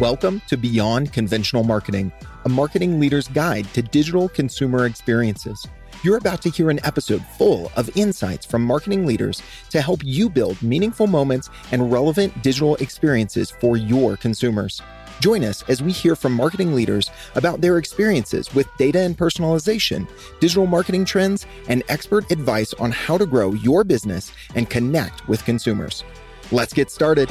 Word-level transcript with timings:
Welcome 0.00 0.40
to 0.48 0.56
Beyond 0.56 1.12
Conventional 1.12 1.64
Marketing, 1.64 2.12
a 2.44 2.48
marketing 2.48 3.00
leader's 3.00 3.28
guide 3.28 3.66
to 3.74 3.82
digital 3.82 4.28
consumer 4.28 4.86
experiences. 4.86 5.66
You're 6.02 6.16
about 6.16 6.40
to 6.42 6.50
hear 6.50 6.70
an 6.70 6.80
episode 6.84 7.24
full 7.36 7.70
of 7.76 7.94
insights 7.96 8.46
from 8.46 8.62
marketing 8.62 9.04
leaders 9.04 9.42
to 9.70 9.82
help 9.82 10.00
you 10.04 10.30
build 10.30 10.62
meaningful 10.62 11.06
moments 11.06 11.50
and 11.72 11.92
relevant 11.92 12.42
digital 12.42 12.76
experiences 12.76 13.50
for 13.50 13.76
your 13.76 14.16
consumers. 14.16 14.80
Join 15.20 15.44
us 15.44 15.64
as 15.68 15.82
we 15.82 15.92
hear 15.92 16.14
from 16.14 16.32
marketing 16.32 16.74
leaders 16.74 17.10
about 17.34 17.60
their 17.60 17.78
experiences 17.78 18.54
with 18.54 18.68
data 18.76 19.00
and 19.00 19.16
personalization, 19.16 20.06
digital 20.40 20.66
marketing 20.66 21.04
trends, 21.04 21.46
and 21.68 21.82
expert 21.88 22.30
advice 22.30 22.74
on 22.74 22.90
how 22.92 23.16
to 23.16 23.24
grow 23.24 23.52
your 23.52 23.82
business 23.82 24.32
and 24.54 24.68
connect 24.68 25.26
with 25.26 25.44
consumers. 25.44 26.04
Let's 26.52 26.72
get 26.72 26.90
started. 26.90 27.30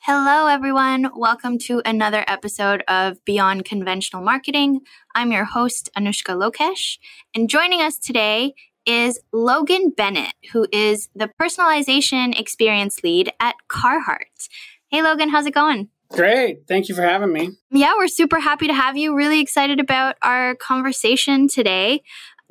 Hello, 0.00 0.48
everyone. 0.48 1.10
Welcome 1.16 1.58
to 1.60 1.80
another 1.84 2.24
episode 2.26 2.82
of 2.88 3.24
Beyond 3.24 3.64
Conventional 3.64 4.22
Marketing. 4.22 4.80
I'm 5.14 5.32
your 5.32 5.44
host, 5.44 5.88
Anushka 5.96 6.36
Lokesh, 6.36 6.98
and 7.34 7.48
joining 7.48 7.80
us 7.80 7.96
today 7.96 8.54
is 8.90 9.20
Logan 9.32 9.90
Bennett, 9.96 10.32
who 10.52 10.66
is 10.72 11.08
the 11.14 11.30
personalization 11.40 12.36
experience 12.38 13.04
lead 13.04 13.32
at 13.38 13.54
Carhartt. 13.68 14.48
Hey, 14.88 15.00
Logan, 15.00 15.28
how's 15.28 15.46
it 15.46 15.54
going? 15.54 15.90
Great. 16.10 16.66
Thank 16.66 16.88
you 16.88 16.96
for 16.96 17.02
having 17.02 17.32
me. 17.32 17.50
Yeah, 17.70 17.92
we're 17.96 18.08
super 18.08 18.40
happy 18.40 18.66
to 18.66 18.74
have 18.74 18.96
you. 18.96 19.14
Really 19.14 19.40
excited 19.40 19.78
about 19.78 20.16
our 20.22 20.56
conversation 20.56 21.46
today. 21.46 22.02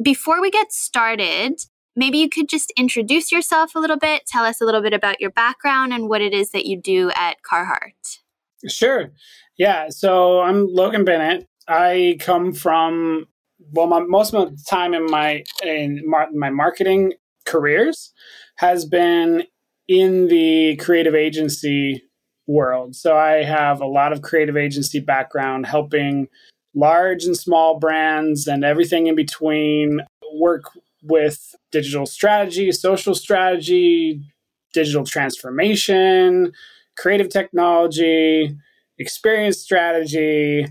Before 0.01 0.41
we 0.41 0.49
get 0.49 0.71
started, 0.71 1.59
maybe 1.93 2.19
you 2.19 2.29
could 2.29 2.47
just 2.47 2.71
introduce 2.77 3.33
yourself 3.33 3.75
a 3.75 3.79
little 3.79 3.97
bit, 3.97 4.23
tell 4.25 4.45
us 4.45 4.61
a 4.61 4.65
little 4.65 4.81
bit 4.81 4.93
about 4.93 5.19
your 5.19 5.31
background 5.31 5.91
and 5.91 6.07
what 6.07 6.21
it 6.21 6.33
is 6.33 6.51
that 6.51 6.65
you 6.65 6.81
do 6.81 7.11
at 7.15 7.35
Carhartt. 7.43 8.19
Sure. 8.65 9.11
Yeah. 9.57 9.87
So 9.89 10.39
I'm 10.39 10.67
Logan 10.69 11.03
Bennett. 11.03 11.45
I 11.67 12.15
come 12.21 12.53
from 12.53 13.27
well, 13.71 13.87
my, 13.87 13.99
most 13.99 14.33
of 14.33 14.51
the 14.51 14.63
time 14.69 14.93
in 14.93 15.05
my 15.05 15.43
in 15.63 16.01
mar- 16.05 16.31
my 16.33 16.49
marketing 16.49 17.13
careers 17.45 18.13
has 18.57 18.85
been 18.85 19.43
in 19.87 20.27
the 20.27 20.75
creative 20.77 21.15
agency 21.15 22.03
world. 22.47 22.95
So 22.95 23.17
I 23.17 23.43
have 23.43 23.81
a 23.81 23.87
lot 23.87 24.11
of 24.11 24.21
creative 24.21 24.57
agency 24.57 24.99
background, 24.99 25.65
helping 25.65 26.27
large 26.75 27.23
and 27.23 27.37
small 27.37 27.79
brands 27.79 28.47
and 28.47 28.63
everything 28.63 29.07
in 29.07 29.15
between 29.15 30.01
work 30.35 30.63
with 31.01 31.55
digital 31.71 32.05
strategy, 32.05 32.71
social 32.71 33.15
strategy, 33.15 34.21
digital 34.73 35.05
transformation, 35.05 36.51
creative 36.97 37.29
technology, 37.29 38.55
experience 38.97 39.57
strategy, 39.57 40.67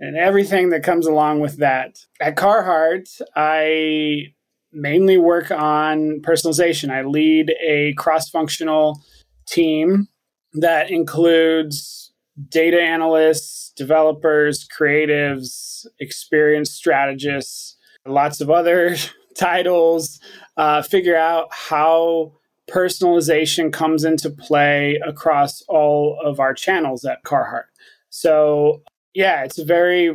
and 0.00 0.16
everything 0.16 0.70
that 0.70 0.82
comes 0.82 1.06
along 1.06 1.40
with 1.40 1.58
that. 1.58 1.98
At 2.20 2.36
Carhartt, 2.36 3.20
I 3.36 4.32
mainly 4.72 5.18
work 5.18 5.50
on 5.50 6.20
personalization. 6.22 6.90
I 6.90 7.02
lead 7.02 7.54
a 7.64 7.92
cross 7.94 8.28
functional 8.28 9.02
team 9.46 10.08
that 10.54 10.90
includes 10.90 12.12
data 12.48 12.80
analysts, 12.80 13.72
developers, 13.76 14.66
creatives, 14.66 15.86
experience 15.98 16.70
strategists, 16.70 17.76
lots 18.06 18.40
of 18.40 18.50
other 18.50 18.96
titles, 19.38 20.20
uh, 20.56 20.82
figure 20.82 21.16
out 21.16 21.48
how 21.50 22.32
personalization 22.70 23.72
comes 23.72 24.04
into 24.04 24.30
play 24.30 25.00
across 25.04 25.62
all 25.68 26.18
of 26.24 26.40
our 26.40 26.54
channels 26.54 27.04
at 27.04 27.22
Carhartt. 27.24 27.64
So, 28.10 28.82
yeah, 29.14 29.44
it's 29.44 29.58
a 29.58 29.64
very 29.64 30.14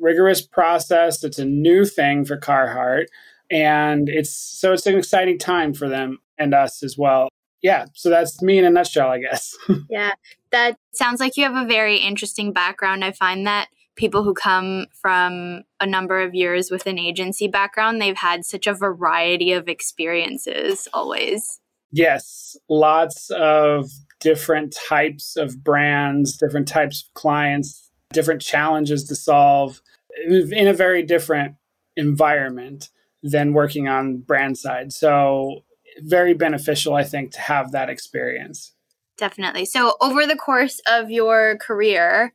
rigorous 0.00 0.42
process. 0.42 1.24
It's 1.24 1.38
a 1.38 1.44
new 1.44 1.84
thing 1.84 2.24
for 2.24 2.38
Carhartt. 2.38 3.06
And 3.50 4.08
it's 4.08 4.34
so 4.34 4.72
it's 4.72 4.86
an 4.86 4.96
exciting 4.96 5.38
time 5.38 5.74
for 5.74 5.88
them 5.88 6.18
and 6.38 6.54
us 6.54 6.82
as 6.82 6.96
well. 6.98 7.28
Yeah, 7.62 7.86
so 7.94 8.10
that's 8.10 8.42
me 8.42 8.58
in 8.58 8.64
a 8.64 8.70
nutshell, 8.70 9.08
I 9.08 9.20
guess. 9.20 9.56
yeah, 9.88 10.12
that 10.52 10.76
sounds 10.92 11.20
like 11.20 11.36
you 11.36 11.44
have 11.44 11.56
a 11.56 11.66
very 11.66 11.96
interesting 11.96 12.52
background. 12.52 13.04
I 13.04 13.12
find 13.12 13.46
that 13.46 13.68
people 13.96 14.22
who 14.22 14.34
come 14.34 14.86
from 15.00 15.62
a 15.80 15.86
number 15.86 16.20
of 16.20 16.34
years 16.34 16.70
with 16.70 16.86
an 16.86 16.98
agency 16.98 17.48
background, 17.48 18.00
they've 18.02 18.16
had 18.16 18.44
such 18.44 18.66
a 18.66 18.74
variety 18.74 19.52
of 19.52 19.68
experiences 19.68 20.88
always. 20.92 21.60
Yes, 21.90 22.56
lots 22.68 23.30
of 23.30 23.88
different 24.20 24.76
types 24.88 25.36
of 25.36 25.62
brands, 25.62 26.36
different 26.36 26.68
types 26.68 27.04
of 27.06 27.14
clients, 27.14 27.83
different 28.14 28.40
challenges 28.40 29.04
to 29.04 29.14
solve 29.14 29.82
in 30.26 30.66
a 30.66 30.72
very 30.72 31.02
different 31.02 31.56
environment 31.96 32.88
than 33.22 33.52
working 33.52 33.88
on 33.88 34.18
brand 34.18 34.58
side. 34.58 34.92
So, 34.92 35.64
very 36.00 36.34
beneficial, 36.34 36.94
I 36.94 37.04
think, 37.04 37.32
to 37.32 37.40
have 37.40 37.72
that 37.72 37.88
experience. 37.88 38.72
Definitely. 39.16 39.64
So, 39.64 39.94
over 40.00 40.26
the 40.26 40.36
course 40.36 40.80
of 40.88 41.10
your 41.10 41.56
career, 41.58 42.34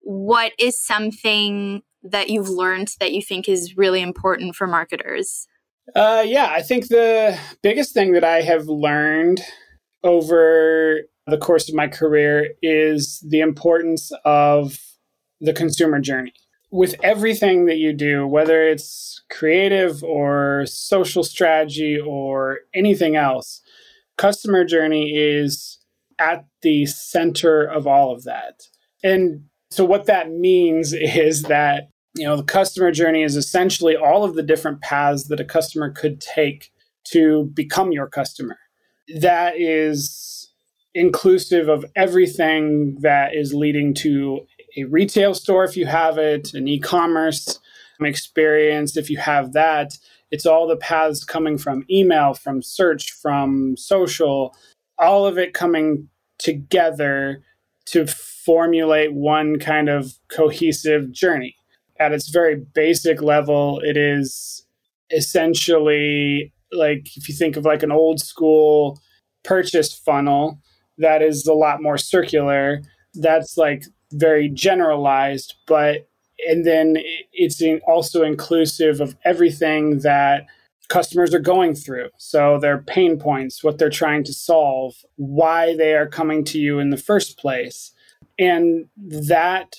what 0.00 0.52
is 0.58 0.80
something 0.80 1.82
that 2.02 2.28
you've 2.28 2.48
learned 2.48 2.94
that 3.00 3.12
you 3.12 3.22
think 3.22 3.48
is 3.48 3.76
really 3.76 4.02
important 4.02 4.54
for 4.54 4.66
marketers? 4.66 5.46
Uh, 5.94 6.22
yeah, 6.26 6.48
I 6.50 6.62
think 6.62 6.88
the 6.88 7.38
biggest 7.62 7.92
thing 7.92 8.12
that 8.12 8.24
I 8.24 8.42
have 8.42 8.66
learned 8.66 9.42
over 10.02 11.00
the 11.26 11.38
course 11.38 11.68
of 11.68 11.74
my 11.74 11.88
career 11.88 12.50
is 12.62 13.22
the 13.28 13.40
importance 13.40 14.12
of 14.24 14.78
the 15.44 15.52
consumer 15.52 16.00
journey. 16.00 16.32
With 16.70 16.96
everything 17.02 17.66
that 17.66 17.76
you 17.76 17.92
do, 17.92 18.26
whether 18.26 18.62
it's 18.62 19.22
creative 19.30 20.02
or 20.02 20.64
social 20.66 21.22
strategy 21.22 21.98
or 21.98 22.60
anything 22.74 23.14
else, 23.14 23.60
customer 24.16 24.64
journey 24.64 25.12
is 25.14 25.78
at 26.18 26.46
the 26.62 26.86
center 26.86 27.62
of 27.62 27.86
all 27.86 28.12
of 28.12 28.24
that. 28.24 28.62
And 29.02 29.44
so 29.70 29.84
what 29.84 30.06
that 30.06 30.30
means 30.30 30.92
is 30.98 31.42
that 31.44 31.88
you 32.14 32.24
know 32.24 32.36
the 32.36 32.44
customer 32.44 32.92
journey 32.92 33.22
is 33.22 33.36
essentially 33.36 33.96
all 33.96 34.22
of 34.24 34.34
the 34.34 34.42
different 34.42 34.80
paths 34.80 35.24
that 35.28 35.40
a 35.40 35.44
customer 35.44 35.90
could 35.90 36.20
take 36.20 36.70
to 37.08 37.50
become 37.54 37.92
your 37.92 38.06
customer. 38.06 38.56
That 39.20 39.54
is 39.60 40.50
inclusive 40.94 41.68
of 41.68 41.84
everything 41.96 42.98
that 43.00 43.34
is 43.34 43.52
leading 43.52 43.94
to 43.94 44.46
a 44.76 44.84
retail 44.84 45.34
store 45.34 45.64
if 45.64 45.76
you 45.76 45.86
have 45.86 46.18
it, 46.18 46.54
an 46.54 46.68
e-commerce 46.68 47.60
experience 48.00 48.96
if 48.96 49.08
you 49.08 49.18
have 49.18 49.52
that. 49.52 49.98
It's 50.30 50.46
all 50.46 50.66
the 50.66 50.76
paths 50.76 51.24
coming 51.24 51.58
from 51.58 51.84
email, 51.90 52.34
from 52.34 52.62
search, 52.62 53.12
from 53.12 53.76
social, 53.76 54.56
all 54.98 55.26
of 55.26 55.38
it 55.38 55.54
coming 55.54 56.08
together 56.38 57.42
to 57.86 58.06
formulate 58.06 59.12
one 59.12 59.58
kind 59.58 59.88
of 59.88 60.14
cohesive 60.28 61.12
journey. 61.12 61.54
At 62.00 62.12
its 62.12 62.28
very 62.28 62.56
basic 62.74 63.22
level, 63.22 63.80
it 63.84 63.96
is 63.96 64.66
essentially 65.10 66.52
like 66.72 67.16
if 67.16 67.28
you 67.28 67.34
think 67.34 67.56
of 67.56 67.64
like 67.64 67.82
an 67.82 67.92
old 67.92 68.20
school 68.20 69.00
purchase 69.44 69.94
funnel 69.94 70.58
that 70.98 71.22
is 71.22 71.46
a 71.46 71.52
lot 71.52 71.82
more 71.82 71.98
circular, 71.98 72.82
that's 73.14 73.56
like 73.56 73.84
very 74.14 74.48
generalized, 74.48 75.54
but 75.66 76.08
and 76.46 76.66
then 76.66 76.96
it's 77.32 77.62
also 77.86 78.22
inclusive 78.22 79.00
of 79.00 79.16
everything 79.24 80.00
that 80.00 80.46
customers 80.88 81.32
are 81.34 81.40
going 81.40 81.74
through. 81.74 82.08
So 82.18 82.58
their 82.58 82.78
pain 82.78 83.18
points, 83.18 83.64
what 83.64 83.78
they're 83.78 83.90
trying 83.90 84.24
to 84.24 84.32
solve, 84.32 84.94
why 85.16 85.76
they 85.76 85.94
are 85.94 86.08
coming 86.08 86.44
to 86.46 86.58
you 86.58 86.78
in 86.78 86.90
the 86.90 86.96
first 86.96 87.38
place. 87.38 87.92
And 88.38 88.86
that 88.96 89.76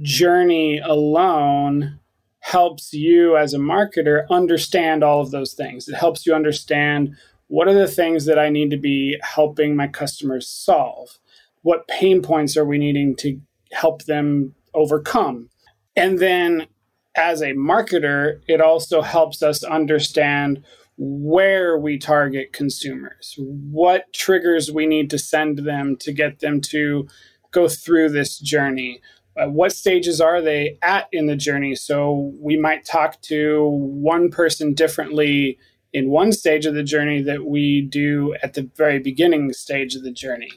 journey 0.00 0.78
alone 0.78 1.98
helps 2.40 2.92
you 2.92 3.36
as 3.36 3.52
a 3.52 3.58
marketer 3.58 4.24
understand 4.30 5.02
all 5.02 5.20
of 5.20 5.32
those 5.32 5.52
things. 5.52 5.88
It 5.88 5.96
helps 5.96 6.24
you 6.24 6.34
understand 6.34 7.16
what 7.48 7.68
are 7.68 7.74
the 7.74 7.88
things 7.88 8.24
that 8.26 8.38
I 8.38 8.48
need 8.48 8.70
to 8.70 8.76
be 8.76 9.18
helping 9.22 9.76
my 9.76 9.88
customers 9.88 10.48
solve? 10.48 11.18
What 11.62 11.88
pain 11.88 12.22
points 12.22 12.56
are 12.56 12.64
we 12.64 12.78
needing 12.78 13.16
to 13.16 13.40
help 13.72 14.04
them 14.04 14.54
overcome? 14.74 15.48
And 15.94 16.18
then 16.18 16.66
as 17.16 17.40
a 17.40 17.52
marketer, 17.54 18.40
it 18.46 18.60
also 18.60 19.00
helps 19.02 19.42
us 19.42 19.64
understand 19.64 20.62
where 20.98 21.78
we 21.78 21.98
target 21.98 22.52
consumers, 22.52 23.34
what 23.38 24.12
triggers 24.12 24.72
we 24.72 24.86
need 24.86 25.10
to 25.10 25.18
send 25.18 25.58
them 25.58 25.96
to 26.00 26.12
get 26.12 26.40
them 26.40 26.60
to 26.60 27.06
go 27.50 27.68
through 27.68 28.10
this 28.10 28.38
journey, 28.38 29.00
uh, 29.36 29.46
what 29.46 29.72
stages 29.72 30.20
are 30.20 30.40
they 30.40 30.78
at 30.82 31.08
in 31.12 31.26
the 31.26 31.36
journey? 31.36 31.74
So 31.74 32.32
we 32.40 32.56
might 32.56 32.84
talk 32.86 33.20
to 33.22 33.68
one 33.70 34.30
person 34.30 34.72
differently 34.72 35.58
in 35.92 36.10
one 36.10 36.32
stage 36.32 36.66
of 36.66 36.74
the 36.74 36.82
journey 36.82 37.22
that 37.22 37.44
we 37.44 37.82
do 37.82 38.34
at 38.42 38.54
the 38.54 38.70
very 38.76 38.98
beginning 38.98 39.52
stage 39.52 39.94
of 39.94 40.02
the 40.02 40.10
journey. 40.10 40.50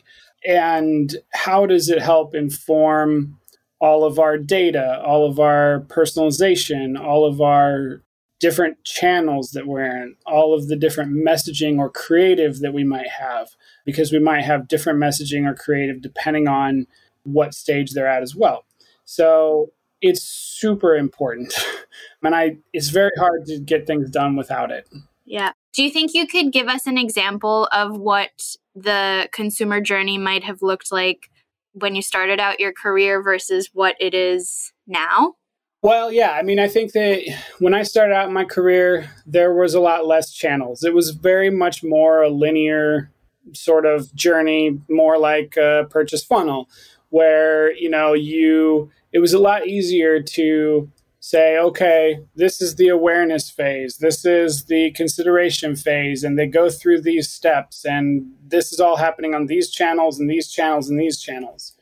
And 0.46 1.16
how 1.34 1.66
does 1.66 1.90
it 1.90 2.02
help 2.02 2.34
inform 2.34 3.40
all 3.80 4.04
of 4.04 4.20
our 4.20 4.38
data, 4.38 5.02
all 5.06 5.30
of 5.30 5.40
our 5.40 5.82
personalization, 5.88 7.00
all 7.00 7.26
of 7.26 7.42
our 7.42 8.02
different 8.40 8.84
channels 8.84 9.52
that 9.52 9.68
we're 9.68 9.86
in, 9.86 10.16
all 10.26 10.54
of 10.54 10.68
the 10.68 10.76
different 10.76 11.12
messaging 11.12 11.78
or 11.78 11.90
creative 11.90 12.60
that 12.60 12.74
we 12.74 12.84
might 12.84 13.10
have, 13.10 13.50
because 13.86 14.12
we 14.12 14.20
might 14.20 14.44
have 14.44 14.68
different 14.68 15.00
messaging 15.00 15.46
or 15.46 15.54
creative 15.54 16.02
depending 16.02 16.48
on 16.48 16.88
what 17.24 17.54
stage 17.54 17.92
they're 17.92 18.08
at 18.08 18.24
as 18.24 18.36
well. 18.36 18.66
So 19.06 19.72
it's 20.02 20.22
super 20.22 20.96
important. 20.96 21.54
and 22.24 22.36
I 22.36 22.58
it's 22.74 22.90
very 22.90 23.12
hard 23.18 23.46
to 23.48 23.60
get 23.60 23.88
things 23.88 24.10
done 24.10 24.36
without 24.36 24.72
it. 24.72 24.88
Yeah. 25.26 25.52
Do 25.74 25.84
you 25.84 25.92
think 25.92 26.14
you 26.14 26.26
could 26.26 26.52
give 26.52 26.68
us 26.68 26.88
an 26.88 26.98
example 26.98 27.68
of 27.72 27.98
what 27.98 28.56
the 28.84 29.30
consumer 29.32 29.82
journey 29.82 30.18
might 30.18 30.44
have 30.44 30.62
looked 30.62 30.92
like 30.92 31.30
when 31.74 31.96
you 31.96 32.02
started 32.02 32.40
out 32.40 32.60
your 32.60 32.74
career 32.74 33.22
versus 33.22 33.70
what 33.74 33.96
it 34.00 34.14
is 34.14 34.74
now? 34.88 35.36
Well, 35.82 36.12
yeah. 36.12 36.32
I 36.32 36.42
mean, 36.42 36.60
I 36.60 36.68
think 36.68 36.92
that 36.92 37.22
when 37.60 37.74
I 37.74 37.84
started 37.84 38.14
out 38.14 38.32
my 38.32 38.44
career, 38.44 39.10
there 39.26 39.54
was 39.54 39.74
a 39.74 39.80
lot 39.80 40.06
less 40.06 40.34
channels. 40.34 40.84
It 40.84 40.94
was 40.94 41.12
very 41.12 41.50
much 41.50 41.84
more 41.84 42.22
a 42.22 42.30
linear 42.30 43.12
sort 43.54 43.86
of 43.86 44.14
journey, 44.14 44.82
more 44.90 45.18
like 45.18 45.56
a 45.56 45.88
purchase 45.90 46.24
funnel, 46.24 46.70
where, 47.10 47.72
you 47.74 47.90
know, 47.90 48.14
you 48.14 48.92
it 49.12 49.20
was 49.20 49.34
a 49.34 49.40
lot 49.40 49.68
easier 49.68 50.22
to 50.22 50.92
say, 51.20 51.58
okay, 51.58 52.20
this 52.36 52.62
is 52.62 52.76
the 52.76 52.88
awareness 52.88 53.50
phase, 53.50 53.98
this 53.98 54.26
is 54.26 54.66
the 54.66 54.92
consideration 54.92 55.76
phase, 55.76 56.24
and 56.24 56.40
they 56.40 56.48
go 56.48 56.70
through 56.70 57.02
these 57.02 57.30
steps, 57.30 57.86
and 57.86 58.32
this 58.42 58.72
is 58.72 58.80
all 58.80 58.96
happening 58.96 59.36
on 59.36 59.48
these 59.48 59.70
channels 59.70 60.20
and 60.20 60.30
these 60.30 60.50
channels 60.50 60.90
and 60.90 61.00
these 61.00 61.20
channels. 61.20 61.74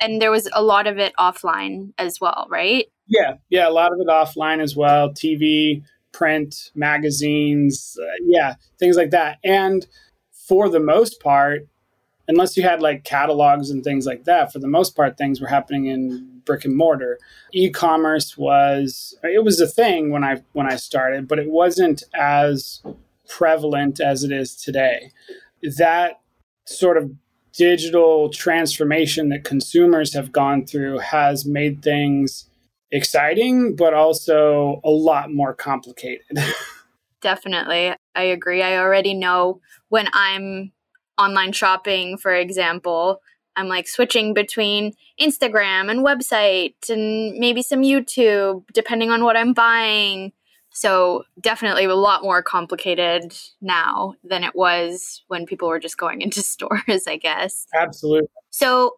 And 0.00 0.20
there 0.20 0.30
was 0.30 0.48
a 0.52 0.62
lot 0.62 0.86
of 0.86 0.98
it 0.98 1.12
offline 1.18 1.92
as 1.96 2.20
well, 2.20 2.46
right? 2.50 2.86
Yeah, 3.06 3.34
yeah, 3.50 3.68
a 3.68 3.70
lot 3.70 3.92
of 3.92 3.98
it 4.00 4.08
offline 4.08 4.60
as 4.60 4.76
well 4.76 5.10
TV, 5.10 5.82
print, 6.12 6.70
magazines, 6.74 7.96
uh, 8.00 8.06
yeah, 8.24 8.54
things 8.78 8.96
like 8.96 9.10
that. 9.10 9.38
And 9.44 9.86
for 10.48 10.68
the 10.68 10.80
most 10.80 11.20
part, 11.20 11.66
unless 12.28 12.56
you 12.56 12.62
had 12.62 12.80
like 12.80 13.04
catalogs 13.04 13.70
and 13.70 13.82
things 13.82 14.06
like 14.06 14.24
that, 14.24 14.52
for 14.52 14.58
the 14.58 14.68
most 14.68 14.96
part, 14.96 15.16
things 15.16 15.40
were 15.40 15.48
happening 15.48 15.86
in 15.86 16.40
brick 16.44 16.64
and 16.64 16.76
mortar. 16.76 17.18
E-commerce 17.52 18.36
was 18.36 19.16
it 19.22 19.44
was 19.44 19.60
a 19.60 19.66
thing 19.66 20.10
when 20.10 20.24
I 20.24 20.42
when 20.52 20.70
I 20.70 20.76
started, 20.76 21.28
but 21.28 21.38
it 21.38 21.50
wasn't 21.50 22.02
as 22.14 22.82
prevalent 23.28 24.00
as 24.00 24.24
it 24.24 24.32
is 24.32 24.56
today. 24.56 25.10
That 25.78 26.20
sort 26.64 26.96
of 26.96 27.12
digital 27.52 28.30
transformation 28.30 29.28
that 29.28 29.44
consumers 29.44 30.14
have 30.14 30.32
gone 30.32 30.64
through 30.66 30.98
has 30.98 31.44
made 31.44 31.82
things 31.82 32.48
exciting, 32.90 33.76
but 33.76 33.94
also 33.94 34.80
a 34.84 34.90
lot 34.90 35.32
more 35.32 35.54
complicated. 35.54 36.38
Definitely. 37.20 37.94
I 38.14 38.22
agree. 38.22 38.62
I 38.62 38.78
already 38.78 39.14
know 39.14 39.60
when 39.88 40.08
I'm 40.12 40.72
online 41.18 41.52
shopping, 41.52 42.16
for 42.16 42.34
example, 42.34 43.20
I'm 43.56 43.68
like 43.68 43.88
switching 43.88 44.34
between 44.34 44.92
Instagram 45.20 45.90
and 45.90 46.04
website 46.04 46.88
and 46.88 47.38
maybe 47.38 47.62
some 47.62 47.82
YouTube, 47.82 48.64
depending 48.72 49.10
on 49.10 49.24
what 49.24 49.36
I'm 49.36 49.52
buying. 49.52 50.32
So, 50.74 51.24
definitely 51.38 51.84
a 51.84 51.94
lot 51.94 52.22
more 52.22 52.42
complicated 52.42 53.36
now 53.60 54.14
than 54.24 54.42
it 54.42 54.56
was 54.56 55.22
when 55.28 55.44
people 55.44 55.68
were 55.68 55.78
just 55.78 55.98
going 55.98 56.22
into 56.22 56.40
stores, 56.40 57.06
I 57.06 57.16
guess. 57.16 57.66
Absolutely. 57.74 58.28
So, 58.50 58.96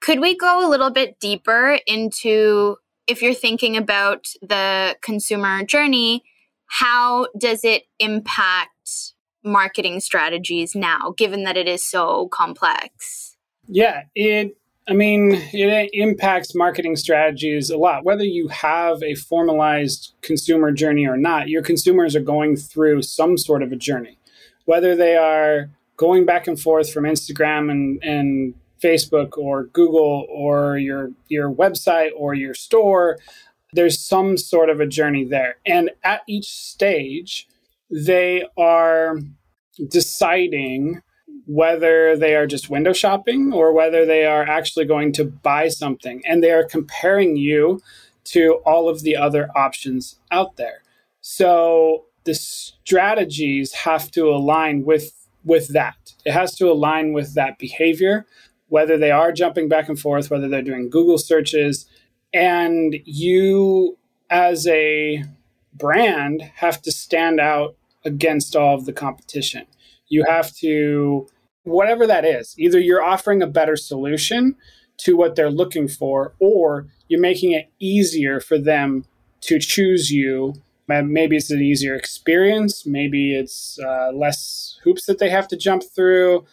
could 0.00 0.20
we 0.20 0.36
go 0.36 0.66
a 0.66 0.70
little 0.70 0.90
bit 0.90 1.20
deeper 1.20 1.78
into 1.86 2.76
if 3.06 3.20
you're 3.20 3.34
thinking 3.34 3.76
about 3.76 4.26
the 4.40 4.96
consumer 5.02 5.64
journey, 5.64 6.24
how 6.66 7.26
does 7.38 7.62
it 7.62 7.84
impact 7.98 9.12
marketing 9.44 10.00
strategies 10.00 10.74
now, 10.74 11.14
given 11.16 11.44
that 11.44 11.56
it 11.56 11.68
is 11.68 11.84
so 11.84 12.28
complex? 12.28 13.36
Yeah, 13.66 14.04
it 14.14 14.56
I 14.88 14.94
mean, 14.94 15.34
it 15.52 15.90
impacts 15.92 16.54
marketing 16.54 16.96
strategies 16.96 17.70
a 17.70 17.76
lot. 17.76 18.04
Whether 18.04 18.24
you 18.24 18.48
have 18.48 19.00
a 19.02 19.14
formalized 19.14 20.14
consumer 20.22 20.72
journey 20.72 21.06
or 21.06 21.16
not, 21.16 21.48
your 21.48 21.62
consumers 21.62 22.16
are 22.16 22.20
going 22.20 22.56
through 22.56 23.02
some 23.02 23.38
sort 23.38 23.62
of 23.62 23.70
a 23.70 23.76
journey. 23.76 24.18
Whether 24.64 24.96
they 24.96 25.16
are 25.16 25.70
going 25.96 26.26
back 26.26 26.48
and 26.48 26.58
forth 26.58 26.92
from 26.92 27.04
Instagram 27.04 27.70
and, 27.70 28.02
and 28.02 28.54
Facebook 28.82 29.38
or 29.38 29.64
Google 29.66 30.26
or 30.28 30.76
your 30.78 31.12
your 31.28 31.52
website 31.52 32.10
or 32.16 32.34
your 32.34 32.54
store, 32.54 33.18
there's 33.72 34.00
some 34.00 34.36
sort 34.36 34.68
of 34.68 34.80
a 34.80 34.86
journey 34.86 35.24
there. 35.24 35.58
And 35.64 35.90
at 36.02 36.22
each 36.26 36.46
stage, 36.46 37.46
they 37.92 38.44
are 38.56 39.18
deciding 39.88 41.02
whether 41.46 42.16
they 42.16 42.34
are 42.34 42.46
just 42.46 42.70
window 42.70 42.92
shopping 42.92 43.52
or 43.52 43.72
whether 43.72 44.06
they 44.06 44.24
are 44.24 44.44
actually 44.44 44.86
going 44.86 45.12
to 45.12 45.24
buy 45.24 45.68
something. 45.68 46.22
And 46.24 46.42
they 46.42 46.50
are 46.50 46.64
comparing 46.64 47.36
you 47.36 47.80
to 48.24 48.60
all 48.64 48.88
of 48.88 49.02
the 49.02 49.16
other 49.16 49.50
options 49.54 50.18
out 50.30 50.56
there. 50.56 50.82
So 51.20 52.06
the 52.24 52.34
strategies 52.34 53.72
have 53.72 54.10
to 54.12 54.28
align 54.28 54.84
with 54.84 55.12
with 55.44 55.68
that. 55.68 56.14
It 56.24 56.32
has 56.32 56.54
to 56.56 56.70
align 56.70 57.12
with 57.12 57.34
that 57.34 57.58
behavior, 57.58 58.26
whether 58.68 58.96
they 58.96 59.10
are 59.10 59.32
jumping 59.32 59.68
back 59.68 59.88
and 59.88 59.98
forth, 59.98 60.30
whether 60.30 60.48
they're 60.48 60.62
doing 60.62 60.88
Google 60.88 61.18
searches, 61.18 61.86
and 62.32 62.94
you 63.04 63.98
as 64.30 64.68
a 64.68 65.24
brand 65.74 66.42
have 66.56 66.80
to 66.82 66.92
stand 66.92 67.40
out 67.40 67.76
against 68.04 68.56
all 68.56 68.74
of 68.74 68.86
the 68.86 68.92
competition. 68.92 69.66
You 70.08 70.24
have 70.28 70.54
to, 70.56 71.28
whatever 71.64 72.06
that 72.06 72.24
is, 72.24 72.54
either 72.58 72.78
you're 72.78 73.02
offering 73.02 73.42
a 73.42 73.46
better 73.46 73.76
solution 73.76 74.56
to 74.98 75.16
what 75.16 75.34
they're 75.34 75.50
looking 75.50 75.88
for, 75.88 76.34
or 76.38 76.86
you're 77.08 77.20
making 77.20 77.52
it 77.52 77.70
easier 77.78 78.40
for 78.40 78.58
them 78.58 79.04
to 79.42 79.58
choose 79.58 80.10
you. 80.10 80.54
Maybe 80.88 81.36
it's 81.36 81.50
an 81.50 81.62
easier 81.62 81.94
experience. 81.94 82.84
Maybe 82.86 83.34
it's 83.34 83.78
uh, 83.82 84.12
less 84.12 84.78
hoops 84.84 85.06
that 85.06 85.18
they 85.18 85.30
have 85.30 85.48
to 85.48 85.56
jump 85.56 85.82
through. 85.94 86.44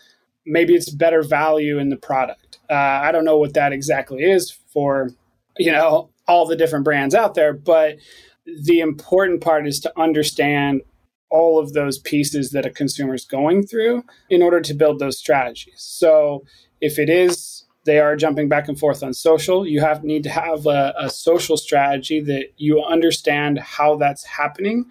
Maybe 0.46 0.74
it's 0.76 0.90
better 0.90 1.22
value 1.22 1.78
in 1.78 1.90
the 1.90 1.98
product. 1.98 2.60
Uh, 2.70 2.74
I 2.74 3.12
don't 3.12 3.26
know 3.26 3.38
what 3.38 3.54
that 3.56 3.74
exactly 3.74 4.24
is 4.24 4.52
for, 4.52 5.10
you 5.58 5.72
know, 5.72 6.10
all 6.28 6.46
the 6.46 6.56
different 6.56 6.86
brands 6.86 7.14
out 7.14 7.34
there, 7.34 7.52
but 7.52 7.98
the 8.46 8.80
important 8.80 9.42
part 9.42 9.68
is 9.68 9.80
to 9.82 10.00
understand 10.00 10.82
all 11.30 11.60
of 11.60 11.74
those 11.74 12.00
pieces 12.00 12.52
that 12.52 12.66
a 12.66 12.70
consumer 12.70 13.14
is 13.14 13.26
going 13.26 13.66
through 13.66 14.04
in 14.30 14.42
order 14.42 14.60
to 14.62 14.74
build 14.74 15.00
those 15.00 15.18
strategies. 15.18 15.76
So 15.78 16.44
if 16.82 16.98
it 16.98 17.10
is 17.10 17.66
they 17.86 18.00
are 18.00 18.16
jumping 18.16 18.50
back 18.50 18.68
and 18.68 18.78
forth 18.78 19.02
on 19.02 19.14
social, 19.14 19.66
you 19.66 19.82
have 19.82 20.04
need 20.04 20.24
to 20.24 20.30
have 20.30 20.66
a, 20.66 20.94
a 20.98 21.10
social 21.10 21.58
strategy 21.58 22.20
that 22.22 22.54
you 22.58 22.84
understand 22.84 23.58
how 23.58 23.96
that's 23.96 24.24
happening 24.26 24.86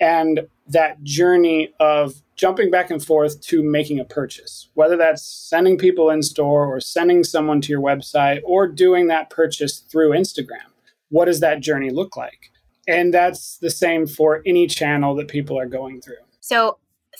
and 0.00 0.48
that 0.66 1.02
journey 1.02 1.72
of 1.78 2.22
jumping 2.34 2.70
back 2.70 2.90
and 2.90 3.04
forth 3.04 3.40
to 3.42 3.62
making 3.62 4.00
a 4.00 4.04
purchase, 4.04 4.68
whether 4.74 4.96
that's 4.96 5.22
sending 5.22 5.78
people 5.78 6.10
in 6.10 6.22
store 6.22 6.66
or 6.66 6.80
sending 6.80 7.22
someone 7.22 7.60
to 7.60 7.70
your 7.70 7.80
website 7.80 8.40
or 8.44 8.66
doing 8.66 9.06
that 9.06 9.30
purchase 9.30 9.78
through 9.78 10.10
Instagram. 10.10 10.70
What 11.10 11.26
does 11.26 11.40
that 11.40 11.60
journey 11.60 11.90
look 11.90 12.16
like? 12.16 12.50
And 12.88 13.14
that's 13.14 13.58
the 13.58 13.70
same 13.70 14.06
for 14.06 14.42
any 14.44 14.66
channel 14.66 15.14
that 15.16 15.28
people 15.28 15.58
are 15.58 15.66
going 15.66 16.00
through. 16.00 16.16
So, 16.40 16.78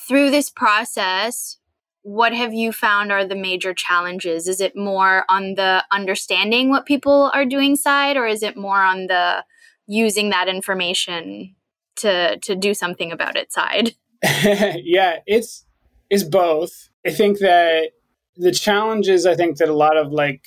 through 0.09 0.31
this 0.31 0.51
process, 0.51 1.59
what 2.03 2.35
have 2.35 2.53
you 2.53 2.73
found 2.73 3.13
are 3.13 3.25
the 3.25 3.37
major 3.37 3.73
challenges? 3.73 4.49
Is 4.49 4.61
it 4.61 4.77
more 4.77 5.25
on 5.29 5.55
the 5.55 5.85
understanding 5.93 6.71
what 6.71 6.87
people 6.87 7.31
are 7.33 7.45
doing 7.45 7.77
side, 7.77 8.17
or 8.17 8.27
is 8.27 8.43
it 8.43 8.57
more 8.57 8.83
on 8.83 9.07
the 9.07 9.45
using 9.87 10.31
that 10.31 10.49
information 10.49 11.55
to 11.97 12.39
to 12.39 12.57
do 12.57 12.75
something 12.75 13.13
about 13.13 13.37
it 13.37 13.53
side? 13.53 13.95
yeah, 14.23 15.19
it's 15.27 15.65
it's 16.11 16.25
both. 16.25 16.91
I 17.07 17.11
think 17.11 17.39
that 17.39 17.91
the 18.37 18.53
challenges 18.53 19.27
I 19.27 19.35
think 19.35 19.59
that 19.59 19.69
a 19.69 19.75
lot 19.75 19.97
of 19.97 20.13
like 20.13 20.45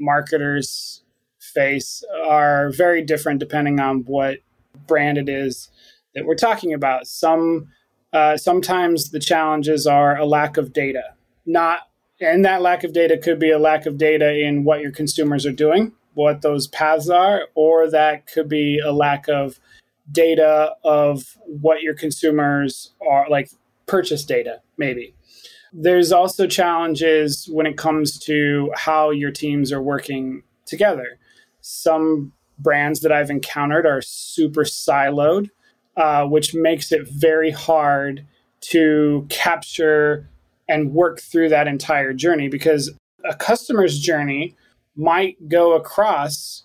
marketers 0.00 1.02
face 1.38 2.02
are 2.24 2.70
very 2.70 3.04
different 3.04 3.40
depending 3.40 3.80
on 3.80 4.04
what 4.06 4.38
brand 4.86 5.18
it 5.18 5.28
is 5.28 5.70
that 6.14 6.24
we're 6.24 6.34
talking 6.34 6.72
about. 6.72 7.06
Some 7.06 7.68
uh, 8.12 8.36
sometimes 8.36 9.10
the 9.10 9.20
challenges 9.20 9.86
are 9.86 10.16
a 10.16 10.24
lack 10.24 10.56
of 10.56 10.72
data, 10.72 11.14
not 11.46 11.80
and 12.20 12.44
that 12.44 12.62
lack 12.62 12.84
of 12.84 12.92
data 12.92 13.16
could 13.16 13.38
be 13.38 13.50
a 13.50 13.58
lack 13.58 13.86
of 13.86 13.96
data 13.96 14.38
in 14.38 14.64
what 14.64 14.80
your 14.80 14.90
consumers 14.90 15.46
are 15.46 15.52
doing, 15.52 15.92
what 16.14 16.42
those 16.42 16.66
paths 16.66 17.08
are, 17.08 17.42
or 17.54 17.90
that 17.90 18.26
could 18.26 18.48
be 18.48 18.80
a 18.84 18.92
lack 18.92 19.28
of 19.28 19.60
data 20.10 20.74
of 20.84 21.36
what 21.46 21.82
your 21.82 21.94
consumers 21.94 22.92
are 23.06 23.26
like 23.28 23.50
purchase 23.86 24.24
data, 24.24 24.60
maybe. 24.76 25.14
There's 25.72 26.12
also 26.12 26.46
challenges 26.46 27.48
when 27.52 27.66
it 27.66 27.76
comes 27.76 28.18
to 28.20 28.72
how 28.74 29.10
your 29.10 29.30
teams 29.30 29.70
are 29.70 29.82
working 29.82 30.42
together. 30.64 31.18
Some 31.60 32.32
brands 32.58 33.00
that 33.00 33.12
I've 33.12 33.30
encountered 33.30 33.86
are 33.86 34.02
super 34.02 34.64
siloed, 34.64 35.50
uh, 35.96 36.26
which 36.26 36.54
makes 36.54 36.92
it 36.92 37.08
very 37.08 37.50
hard 37.50 38.26
to 38.60 39.26
capture 39.28 40.28
and 40.68 40.92
work 40.92 41.20
through 41.20 41.48
that 41.48 41.66
entire 41.66 42.12
journey 42.12 42.48
because 42.48 42.90
a 43.24 43.34
customer's 43.34 43.98
journey 43.98 44.54
might 44.96 45.48
go 45.48 45.74
across 45.74 46.64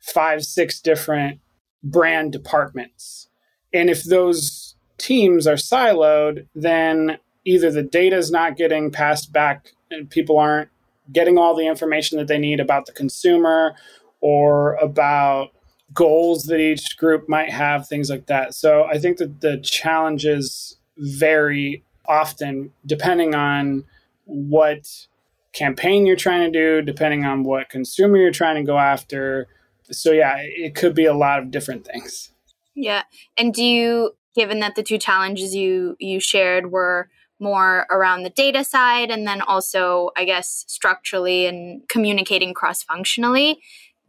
five, 0.00 0.44
six 0.44 0.80
different 0.80 1.40
brand 1.82 2.32
departments. 2.32 3.28
And 3.72 3.88
if 3.88 4.04
those 4.04 4.76
teams 4.98 5.46
are 5.46 5.54
siloed, 5.54 6.46
then 6.54 7.18
either 7.44 7.70
the 7.70 7.82
data 7.82 8.16
is 8.16 8.30
not 8.30 8.56
getting 8.56 8.90
passed 8.90 9.32
back 9.32 9.72
and 9.90 10.10
people 10.10 10.38
aren't 10.38 10.68
getting 11.12 11.38
all 11.38 11.56
the 11.56 11.66
information 11.66 12.18
that 12.18 12.28
they 12.28 12.38
need 12.38 12.60
about 12.60 12.86
the 12.86 12.92
consumer 12.92 13.74
or 14.20 14.74
about 14.74 15.50
goals 15.92 16.44
that 16.44 16.60
each 16.60 16.96
group 16.96 17.28
might 17.28 17.50
have, 17.50 17.88
things 17.88 18.10
like 18.10 18.26
that. 18.26 18.54
So 18.54 18.84
I 18.84 18.98
think 18.98 19.18
that 19.18 19.40
the 19.40 19.58
challenges 19.58 20.78
vary 20.96 21.84
often 22.06 22.72
depending 22.86 23.34
on 23.34 23.84
what 24.24 25.06
campaign 25.52 26.06
you're 26.06 26.16
trying 26.16 26.52
to 26.52 26.58
do, 26.58 26.82
depending 26.82 27.24
on 27.24 27.42
what 27.42 27.68
consumer 27.68 28.16
you're 28.16 28.30
trying 28.30 28.56
to 28.56 28.62
go 28.62 28.78
after. 28.78 29.48
So 29.90 30.12
yeah, 30.12 30.36
it 30.38 30.74
could 30.74 30.94
be 30.94 31.06
a 31.06 31.14
lot 31.14 31.40
of 31.40 31.50
different 31.50 31.84
things. 31.84 32.30
Yeah. 32.74 33.02
And 33.36 33.52
do 33.52 33.64
you 33.64 34.12
given 34.34 34.60
that 34.60 34.76
the 34.76 34.82
two 34.82 34.98
challenges 34.98 35.54
you 35.54 35.96
you 35.98 36.20
shared 36.20 36.70
were 36.70 37.10
more 37.40 37.86
around 37.90 38.22
the 38.22 38.30
data 38.30 38.62
side 38.62 39.10
and 39.10 39.26
then 39.26 39.40
also 39.40 40.10
I 40.16 40.24
guess 40.24 40.64
structurally 40.68 41.46
and 41.46 41.82
communicating 41.88 42.54
cross 42.54 42.82
functionally, 42.82 43.60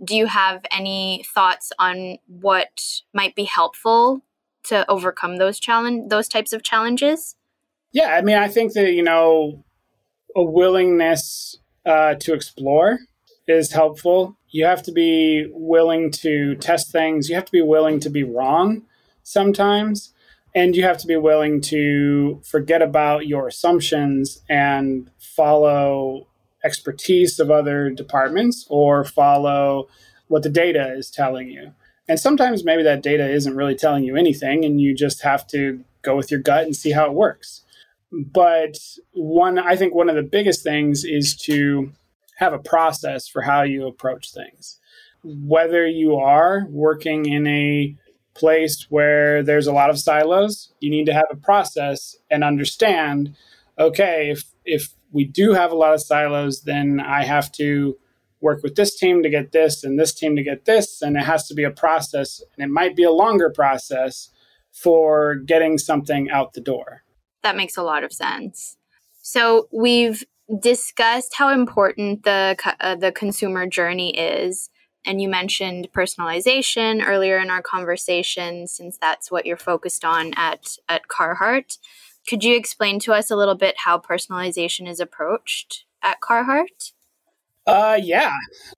do 0.03 0.15
you 0.15 0.25
have 0.27 0.65
any 0.71 1.23
thoughts 1.33 1.71
on 1.77 2.17
what 2.27 3.01
might 3.13 3.35
be 3.35 3.43
helpful 3.43 4.21
to 4.63 4.89
overcome 4.89 5.37
those 5.37 5.59
challenge 5.59 6.09
those 6.09 6.27
types 6.27 6.53
of 6.53 6.63
challenges? 6.63 7.35
Yeah, 7.91 8.15
I 8.15 8.21
mean, 8.21 8.37
I 8.37 8.47
think 8.47 8.73
that 8.73 8.93
you 8.93 9.03
know 9.03 9.63
a 10.35 10.43
willingness 10.43 11.57
uh, 11.85 12.15
to 12.15 12.33
explore 12.33 12.99
is 13.47 13.71
helpful. 13.71 14.37
You 14.49 14.65
have 14.65 14.83
to 14.83 14.91
be 14.91 15.47
willing 15.51 16.11
to 16.11 16.55
test 16.55 16.91
things. 16.91 17.29
You 17.29 17.35
have 17.35 17.45
to 17.45 17.51
be 17.51 17.61
willing 17.61 17.99
to 18.01 18.09
be 18.09 18.23
wrong 18.23 18.83
sometimes. 19.23 20.13
And 20.53 20.75
you 20.75 20.83
have 20.83 20.97
to 20.99 21.07
be 21.07 21.15
willing 21.15 21.61
to 21.61 22.41
forget 22.43 22.81
about 22.81 23.25
your 23.25 23.47
assumptions 23.47 24.41
and 24.49 25.09
follow 25.17 26.27
expertise 26.63 27.39
of 27.39 27.51
other 27.51 27.89
departments 27.89 28.65
or 28.69 29.03
follow 29.03 29.87
what 30.27 30.43
the 30.43 30.49
data 30.49 30.93
is 30.93 31.09
telling 31.09 31.49
you. 31.49 31.73
And 32.07 32.19
sometimes 32.19 32.63
maybe 32.63 32.83
that 32.83 33.03
data 33.03 33.29
isn't 33.29 33.55
really 33.55 33.75
telling 33.75 34.03
you 34.03 34.15
anything 34.15 34.65
and 34.65 34.81
you 34.81 34.95
just 34.95 35.21
have 35.23 35.47
to 35.47 35.83
go 36.01 36.15
with 36.15 36.31
your 36.31 36.39
gut 36.39 36.65
and 36.65 36.75
see 36.75 36.91
how 36.91 37.05
it 37.05 37.13
works. 37.13 37.61
But 38.11 38.77
one, 39.13 39.57
I 39.57 39.75
think 39.75 39.93
one 39.93 40.09
of 40.09 40.15
the 40.15 40.23
biggest 40.23 40.63
things 40.63 41.05
is 41.05 41.35
to 41.43 41.91
have 42.37 42.53
a 42.53 42.59
process 42.59 43.27
for 43.27 43.43
how 43.43 43.61
you 43.61 43.87
approach 43.87 44.31
things. 44.31 44.79
Whether 45.23 45.87
you 45.87 46.15
are 46.15 46.65
working 46.69 47.25
in 47.25 47.47
a 47.47 47.95
place 48.33 48.87
where 48.89 49.43
there's 49.43 49.67
a 49.67 49.73
lot 49.73 49.89
of 49.89 49.99
silos, 49.99 50.73
you 50.79 50.89
need 50.89 51.05
to 51.05 51.13
have 51.13 51.27
a 51.31 51.35
process 51.35 52.17
and 52.29 52.43
understand 52.43 53.35
okay, 53.79 54.29
if, 54.29 54.43
if 54.63 54.89
we 55.11 55.25
do 55.25 55.53
have 55.53 55.71
a 55.71 55.75
lot 55.75 55.93
of 55.93 56.01
silos, 56.01 56.61
then 56.61 56.99
I 56.99 57.23
have 57.23 57.51
to 57.53 57.97
work 58.39 58.63
with 58.63 58.75
this 58.75 58.97
team 58.97 59.21
to 59.23 59.29
get 59.29 59.51
this 59.51 59.83
and 59.83 59.99
this 59.99 60.13
team 60.13 60.35
to 60.35 60.43
get 60.43 60.65
this. 60.65 61.01
And 61.01 61.15
it 61.15 61.23
has 61.23 61.47
to 61.47 61.53
be 61.53 61.63
a 61.63 61.71
process, 61.71 62.41
and 62.57 62.63
it 62.63 62.73
might 62.73 62.95
be 62.95 63.03
a 63.03 63.11
longer 63.11 63.49
process 63.49 64.29
for 64.71 65.35
getting 65.35 65.77
something 65.77 66.29
out 66.29 66.53
the 66.53 66.61
door. 66.61 67.03
That 67.43 67.57
makes 67.57 67.77
a 67.77 67.83
lot 67.83 68.03
of 68.03 68.13
sense. 68.13 68.77
So 69.21 69.67
we've 69.71 70.23
discussed 70.61 71.35
how 71.35 71.49
important 71.49 72.23
the 72.23 72.57
uh, 72.79 72.95
the 72.95 73.11
consumer 73.11 73.67
journey 73.67 74.17
is 74.17 74.69
and 75.05 75.21
you 75.21 75.29
mentioned 75.29 75.89
personalization 75.93 77.05
earlier 77.05 77.37
in 77.37 77.49
our 77.49 77.61
conversation 77.61 78.67
since 78.67 78.97
that's 78.99 79.31
what 79.31 79.45
you're 79.45 79.57
focused 79.57 80.05
on 80.05 80.33
at 80.35 80.75
at 80.87 81.07
Carhartt. 81.07 81.77
Could 82.27 82.43
you 82.43 82.55
explain 82.55 82.99
to 83.01 83.13
us 83.13 83.31
a 83.31 83.35
little 83.35 83.55
bit 83.55 83.75
how 83.85 83.97
personalization 83.97 84.87
is 84.87 84.99
approached 84.99 85.85
at 86.01 86.21
Carhartt? 86.21 86.93
Uh 87.65 87.99
yeah. 88.01 88.31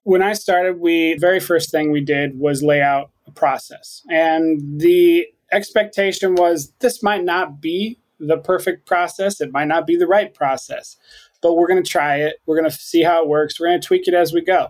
When 0.03 0.21
I 0.21 0.33
started, 0.33 0.79
we 0.79 1.17
very 1.19 1.39
first 1.39 1.71
thing 1.71 1.91
we 1.91 2.01
did 2.01 2.37
was 2.37 2.61
lay 2.63 2.81
out 2.81 3.11
a 3.27 3.31
process. 3.31 4.01
And 4.09 4.81
the 4.81 5.27
expectation 5.51 6.35
was 6.35 6.73
this 6.79 7.01
might 7.01 7.23
not 7.23 7.61
be 7.61 7.99
the 8.19 8.37
perfect 8.37 8.85
process. 8.85 9.39
It 9.41 9.51
might 9.51 9.67
not 9.67 9.85
be 9.85 9.95
the 9.95 10.07
right 10.07 10.33
process, 10.33 10.97
but 11.41 11.55
we're 11.55 11.67
going 11.67 11.83
to 11.83 11.89
try 11.89 12.17
it. 12.17 12.37
We're 12.45 12.57
going 12.57 12.69
to 12.69 12.75
see 12.75 13.03
how 13.03 13.21
it 13.21 13.27
works. 13.27 13.59
We're 13.59 13.67
going 13.67 13.81
to 13.81 13.87
tweak 13.87 14.07
it 14.07 14.13
as 14.13 14.33
we 14.33 14.41
go. 14.41 14.69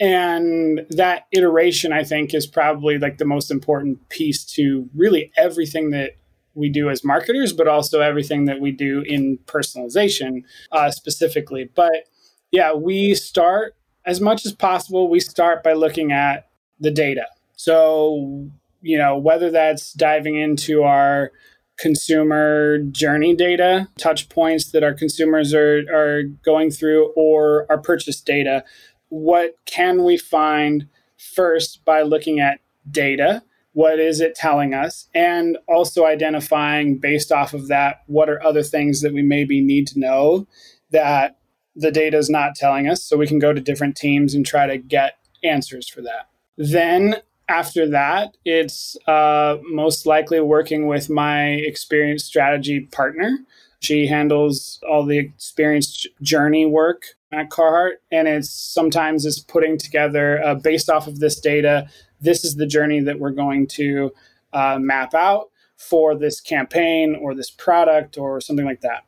And 0.00 0.86
that 0.90 1.26
iteration, 1.32 1.92
I 1.92 2.04
think, 2.04 2.32
is 2.32 2.46
probably 2.46 2.98
like 2.98 3.18
the 3.18 3.24
most 3.24 3.50
important 3.50 4.08
piece 4.08 4.44
to 4.52 4.88
really 4.94 5.32
everything 5.36 5.90
that 5.90 6.12
we 6.58 6.68
do 6.68 6.90
as 6.90 7.04
marketers, 7.04 7.52
but 7.52 7.68
also 7.68 8.00
everything 8.00 8.46
that 8.46 8.60
we 8.60 8.72
do 8.72 9.02
in 9.06 9.38
personalization 9.46 10.42
uh, 10.72 10.90
specifically. 10.90 11.70
But 11.74 12.08
yeah, 12.50 12.74
we 12.74 13.14
start 13.14 13.76
as 14.04 14.20
much 14.20 14.44
as 14.44 14.52
possible, 14.52 15.08
we 15.08 15.20
start 15.20 15.62
by 15.62 15.74
looking 15.74 16.12
at 16.12 16.48
the 16.80 16.90
data. 16.90 17.26
So, 17.56 18.48
you 18.80 18.98
know, 18.98 19.18
whether 19.18 19.50
that's 19.50 19.92
diving 19.92 20.36
into 20.36 20.82
our 20.82 21.30
consumer 21.78 22.78
journey 22.90 23.36
data, 23.36 23.88
touch 23.98 24.28
points 24.28 24.72
that 24.72 24.82
our 24.82 24.94
consumers 24.94 25.54
are, 25.54 25.84
are 25.92 26.22
going 26.44 26.70
through, 26.70 27.12
or 27.16 27.66
our 27.70 27.78
purchase 27.78 28.20
data. 28.20 28.64
What 29.10 29.54
can 29.64 30.04
we 30.04 30.16
find 30.16 30.88
first 31.16 31.84
by 31.84 32.02
looking 32.02 32.40
at 32.40 32.60
data? 32.90 33.42
What 33.78 34.00
is 34.00 34.20
it 34.20 34.34
telling 34.34 34.74
us? 34.74 35.06
And 35.14 35.56
also 35.68 36.04
identifying 36.04 36.98
based 36.98 37.30
off 37.30 37.54
of 37.54 37.68
that, 37.68 38.02
what 38.08 38.28
are 38.28 38.44
other 38.44 38.64
things 38.64 39.02
that 39.02 39.14
we 39.14 39.22
maybe 39.22 39.60
need 39.60 39.86
to 39.86 40.00
know 40.00 40.48
that 40.90 41.38
the 41.76 41.92
data 41.92 42.18
is 42.18 42.28
not 42.28 42.56
telling 42.56 42.88
us? 42.88 43.04
So 43.04 43.16
we 43.16 43.28
can 43.28 43.38
go 43.38 43.52
to 43.52 43.60
different 43.60 43.96
teams 43.96 44.34
and 44.34 44.44
try 44.44 44.66
to 44.66 44.78
get 44.78 45.18
answers 45.44 45.88
for 45.88 46.02
that. 46.02 46.28
Then 46.56 47.18
after 47.48 47.88
that, 47.90 48.36
it's 48.44 48.96
uh, 49.06 49.58
most 49.70 50.06
likely 50.06 50.40
working 50.40 50.88
with 50.88 51.08
my 51.08 51.44
experienced 51.44 52.26
strategy 52.26 52.80
partner. 52.90 53.38
She 53.78 54.08
handles 54.08 54.80
all 54.90 55.06
the 55.06 55.18
experience 55.18 56.04
journey 56.20 56.66
work 56.66 57.04
at 57.30 57.50
Carhartt, 57.50 57.98
and 58.10 58.26
it's 58.26 58.50
sometimes 58.50 59.24
it's 59.24 59.38
putting 59.38 59.78
together 59.78 60.42
uh, 60.42 60.56
based 60.56 60.90
off 60.90 61.06
of 61.06 61.20
this 61.20 61.38
data. 61.38 61.88
This 62.20 62.44
is 62.44 62.56
the 62.56 62.66
journey 62.66 63.00
that 63.00 63.18
we're 63.18 63.30
going 63.30 63.66
to 63.68 64.12
uh, 64.52 64.78
map 64.80 65.14
out 65.14 65.50
for 65.76 66.16
this 66.16 66.40
campaign 66.40 67.16
or 67.20 67.34
this 67.34 67.50
product 67.50 68.18
or 68.18 68.40
something 68.40 68.66
like 68.66 68.80
that. 68.80 69.04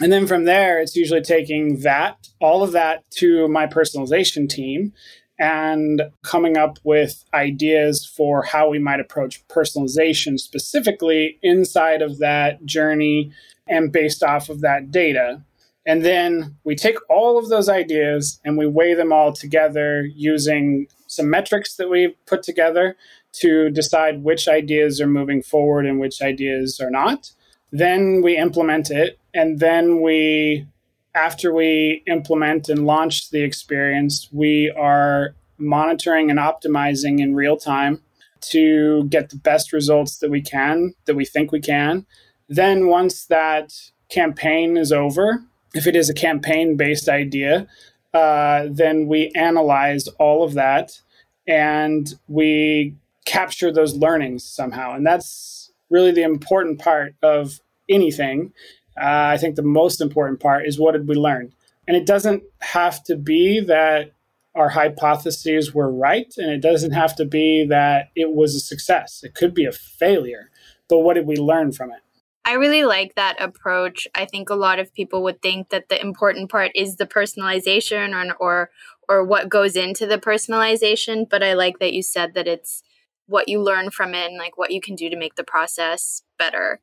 And 0.00 0.12
then 0.12 0.26
from 0.26 0.44
there, 0.44 0.80
it's 0.80 0.96
usually 0.96 1.20
taking 1.20 1.80
that, 1.80 2.28
all 2.40 2.62
of 2.62 2.72
that 2.72 3.08
to 3.12 3.46
my 3.48 3.66
personalization 3.66 4.48
team 4.48 4.92
and 5.38 6.02
coming 6.22 6.56
up 6.56 6.78
with 6.84 7.24
ideas 7.34 8.06
for 8.06 8.42
how 8.42 8.68
we 8.68 8.78
might 8.78 9.00
approach 9.00 9.46
personalization 9.48 10.38
specifically 10.38 11.38
inside 11.42 12.02
of 12.02 12.18
that 12.18 12.64
journey 12.64 13.32
and 13.68 13.92
based 13.92 14.22
off 14.22 14.48
of 14.48 14.60
that 14.60 14.90
data. 14.90 15.42
And 15.86 16.04
then 16.04 16.56
we 16.64 16.74
take 16.76 16.96
all 17.10 17.38
of 17.38 17.48
those 17.48 17.68
ideas 17.68 18.40
and 18.44 18.56
we 18.56 18.66
weigh 18.66 18.94
them 18.94 19.12
all 19.12 19.32
together 19.32 20.04
using 20.04 20.86
some 21.14 21.30
metrics 21.30 21.76
that 21.76 21.90
we 21.90 22.16
put 22.26 22.42
together 22.42 22.96
to 23.32 23.70
decide 23.70 24.22
which 24.22 24.48
ideas 24.48 25.00
are 25.00 25.06
moving 25.06 25.42
forward 25.42 25.86
and 25.86 26.00
which 26.00 26.22
ideas 26.22 26.80
are 26.80 26.90
not. 26.90 27.30
Then 27.72 28.22
we 28.22 28.36
implement 28.36 28.90
it 28.90 29.18
and 29.32 29.58
then 29.58 30.00
we 30.00 30.66
after 31.14 31.52
we 31.52 32.02
implement 32.06 32.68
and 32.68 32.86
launch 32.86 33.30
the 33.30 33.42
experience, 33.42 34.28
we 34.32 34.72
are 34.76 35.34
monitoring 35.58 36.30
and 36.30 36.38
optimizing 36.38 37.20
in 37.20 37.34
real 37.34 37.56
time 37.56 38.02
to 38.40 39.04
get 39.04 39.30
the 39.30 39.36
best 39.36 39.72
results 39.72 40.18
that 40.18 40.30
we 40.30 40.42
can, 40.42 40.94
that 41.06 41.14
we 41.14 41.24
think 41.24 41.52
we 41.52 41.60
can. 41.60 42.04
Then, 42.48 42.88
once 42.88 43.24
that 43.26 43.72
campaign 44.10 44.76
is 44.76 44.92
over, 44.92 45.44
if 45.74 45.86
it 45.86 45.96
is 45.96 46.10
a 46.10 46.14
campaign 46.14 46.76
based 46.76 47.08
idea, 47.08 47.66
uh, 48.12 48.66
then 48.70 49.06
we 49.06 49.32
analyze 49.34 50.08
all 50.18 50.44
of 50.44 50.54
that 50.54 51.00
and 51.46 52.14
we 52.28 52.94
capture 53.24 53.72
those 53.72 53.96
learnings 53.96 54.44
somehow. 54.44 54.94
And 54.94 55.06
that's 55.06 55.72
really 55.90 56.12
the 56.12 56.22
important 56.22 56.78
part 56.78 57.14
of 57.22 57.60
anything. 57.88 58.52
Uh, 58.96 59.32
I 59.34 59.36
think 59.38 59.56
the 59.56 59.62
most 59.62 60.00
important 60.00 60.40
part 60.40 60.66
is 60.66 60.78
what 60.78 60.92
did 60.92 61.08
we 61.08 61.14
learn? 61.14 61.52
And 61.86 61.96
it 61.96 62.06
doesn't 62.06 62.42
have 62.60 63.02
to 63.04 63.16
be 63.16 63.60
that 63.60 64.12
our 64.54 64.68
hypotheses 64.68 65.74
were 65.74 65.90
right, 65.90 66.32
and 66.36 66.50
it 66.50 66.60
doesn't 66.60 66.92
have 66.92 67.16
to 67.16 67.24
be 67.24 67.66
that 67.68 68.10
it 68.14 68.32
was 68.32 68.54
a 68.54 68.60
success. 68.60 69.22
It 69.24 69.34
could 69.34 69.52
be 69.52 69.64
a 69.64 69.72
failure, 69.72 70.50
but 70.88 71.00
what 71.00 71.14
did 71.14 71.26
we 71.26 71.36
learn 71.36 71.72
from 71.72 71.90
it? 71.90 71.98
I 72.46 72.52
really 72.54 72.84
like 72.84 73.14
that 73.14 73.40
approach. 73.40 74.06
I 74.14 74.26
think 74.26 74.50
a 74.50 74.54
lot 74.54 74.78
of 74.78 74.92
people 74.92 75.22
would 75.22 75.40
think 75.40 75.70
that 75.70 75.88
the 75.88 76.00
important 76.00 76.50
part 76.50 76.72
is 76.74 76.96
the 76.96 77.06
personalization 77.06 78.14
or 78.14 78.36
or 78.38 78.70
or 79.08 79.24
what 79.24 79.48
goes 79.48 79.76
into 79.76 80.06
the 80.06 80.18
personalization, 80.18 81.28
but 81.28 81.42
I 81.42 81.54
like 81.54 81.78
that 81.78 81.92
you 81.92 82.02
said 82.02 82.34
that 82.34 82.46
it's 82.46 82.82
what 83.26 83.48
you 83.48 83.60
learn 83.60 83.90
from 83.90 84.14
it 84.14 84.26
and 84.26 84.38
like 84.38 84.58
what 84.58 84.70
you 84.70 84.80
can 84.80 84.94
do 84.94 85.08
to 85.08 85.16
make 85.16 85.36
the 85.36 85.44
process 85.44 86.22
better. 86.38 86.80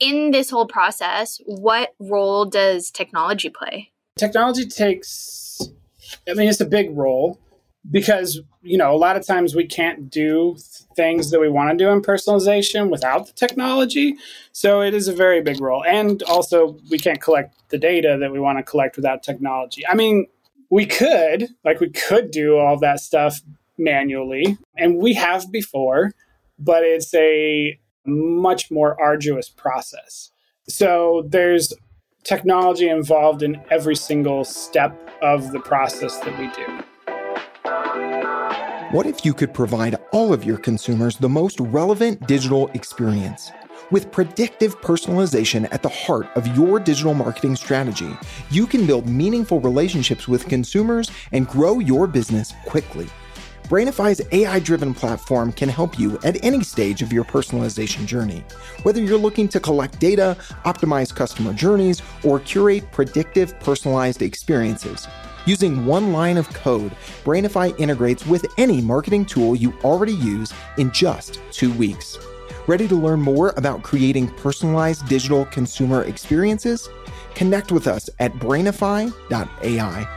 In 0.00 0.30
this 0.30 0.50
whole 0.50 0.66
process, 0.66 1.40
what 1.44 1.94
role 1.98 2.44
does 2.44 2.90
technology 2.90 3.48
play? 3.48 3.92
Technology 4.16 4.66
takes 4.66 5.60
I 6.28 6.34
mean 6.34 6.48
it's 6.48 6.60
a 6.60 6.66
big 6.66 6.96
role 6.96 7.38
because 7.90 8.40
you 8.62 8.78
know 8.78 8.94
a 8.94 8.96
lot 8.96 9.16
of 9.16 9.26
times 9.26 9.54
we 9.54 9.66
can't 9.66 10.10
do 10.10 10.56
things 10.94 11.30
that 11.30 11.40
we 11.40 11.48
want 11.48 11.70
to 11.70 11.76
do 11.76 11.90
in 11.90 12.00
personalization 12.00 12.90
without 12.90 13.26
the 13.26 13.32
technology 13.32 14.16
so 14.52 14.82
it 14.82 14.94
is 14.94 15.08
a 15.08 15.12
very 15.12 15.42
big 15.42 15.60
role 15.60 15.82
and 15.84 16.22
also 16.24 16.78
we 16.90 16.98
can't 16.98 17.20
collect 17.20 17.54
the 17.70 17.78
data 17.78 18.16
that 18.20 18.30
we 18.30 18.38
want 18.38 18.58
to 18.58 18.62
collect 18.62 18.94
without 18.94 19.22
technology 19.22 19.82
i 19.88 19.94
mean 19.94 20.26
we 20.72 20.86
could 20.86 21.50
like 21.66 21.80
we 21.80 21.90
could 21.90 22.30
do 22.30 22.56
all 22.56 22.78
that 22.78 22.98
stuff 22.98 23.42
manually 23.76 24.56
and 24.78 24.96
we 24.96 25.12
have 25.12 25.52
before 25.52 26.12
but 26.58 26.82
it's 26.82 27.14
a 27.14 27.78
much 28.06 28.70
more 28.70 28.98
arduous 28.98 29.50
process 29.50 30.30
so 30.66 31.24
there's 31.28 31.74
technology 32.24 32.88
involved 32.88 33.42
in 33.42 33.60
every 33.70 33.94
single 33.94 34.44
step 34.44 34.98
of 35.20 35.52
the 35.52 35.60
process 35.60 36.18
that 36.20 36.38
we 36.38 36.48
do 36.52 36.82
what 38.92 39.06
if 39.06 39.26
you 39.26 39.34
could 39.34 39.52
provide 39.52 39.96
all 40.12 40.32
of 40.32 40.42
your 40.42 40.56
consumers 40.58 41.16
the 41.16 41.28
most 41.28 41.58
relevant 41.60 42.26
digital 42.26 42.68
experience? 42.74 43.50
With 43.92 44.10
predictive 44.10 44.80
personalization 44.80 45.68
at 45.70 45.82
the 45.82 45.90
heart 45.90 46.26
of 46.34 46.46
your 46.56 46.80
digital 46.80 47.12
marketing 47.12 47.56
strategy, 47.56 48.16
you 48.48 48.66
can 48.66 48.86
build 48.86 49.06
meaningful 49.06 49.60
relationships 49.60 50.26
with 50.26 50.48
consumers 50.48 51.10
and 51.32 51.46
grow 51.46 51.78
your 51.78 52.06
business 52.06 52.54
quickly. 52.64 53.06
Brainify's 53.64 54.22
AI 54.32 54.60
driven 54.60 54.94
platform 54.94 55.52
can 55.52 55.68
help 55.68 55.98
you 55.98 56.18
at 56.24 56.42
any 56.42 56.64
stage 56.64 57.02
of 57.02 57.12
your 57.12 57.22
personalization 57.22 58.06
journey. 58.06 58.42
Whether 58.82 59.02
you're 59.02 59.18
looking 59.18 59.46
to 59.48 59.60
collect 59.60 60.00
data, 60.00 60.38
optimize 60.64 61.14
customer 61.14 61.52
journeys, 61.52 62.00
or 62.24 62.40
curate 62.40 62.90
predictive 62.92 63.60
personalized 63.60 64.22
experiences, 64.22 65.06
Using 65.44 65.86
one 65.86 66.12
line 66.12 66.36
of 66.36 66.48
code, 66.50 66.92
Brainify 67.24 67.76
integrates 67.80 68.24
with 68.24 68.46
any 68.58 68.80
marketing 68.80 69.26
tool 69.26 69.56
you 69.56 69.74
already 69.82 70.12
use 70.12 70.54
in 70.78 70.92
just 70.92 71.40
two 71.50 71.72
weeks. 71.72 72.16
Ready 72.68 72.86
to 72.86 72.94
learn 72.94 73.20
more 73.20 73.52
about 73.56 73.82
creating 73.82 74.28
personalized 74.28 75.08
digital 75.08 75.46
consumer 75.46 76.04
experiences? 76.04 76.88
Connect 77.34 77.72
with 77.72 77.88
us 77.88 78.08
at 78.20 78.32
brainify.ai. 78.34 80.08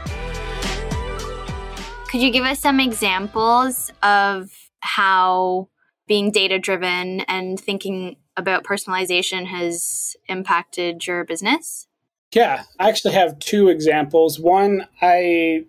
Could 2.08 2.20
you 2.20 2.30
give 2.30 2.44
us 2.44 2.60
some 2.60 2.78
examples 2.78 3.90
of 4.04 4.50
how 4.78 5.68
being 6.06 6.30
data 6.30 6.60
driven 6.60 7.20
and 7.22 7.58
thinking 7.58 8.16
about 8.36 8.62
personalization 8.62 9.46
has 9.46 10.14
impacted 10.28 11.04
your 11.04 11.24
business? 11.24 11.88
Yeah, 12.32 12.62
I 12.78 12.88
actually 12.88 13.14
have 13.14 13.40
two 13.40 13.68
examples. 13.70 14.38
One, 14.38 14.86
I 15.02 15.64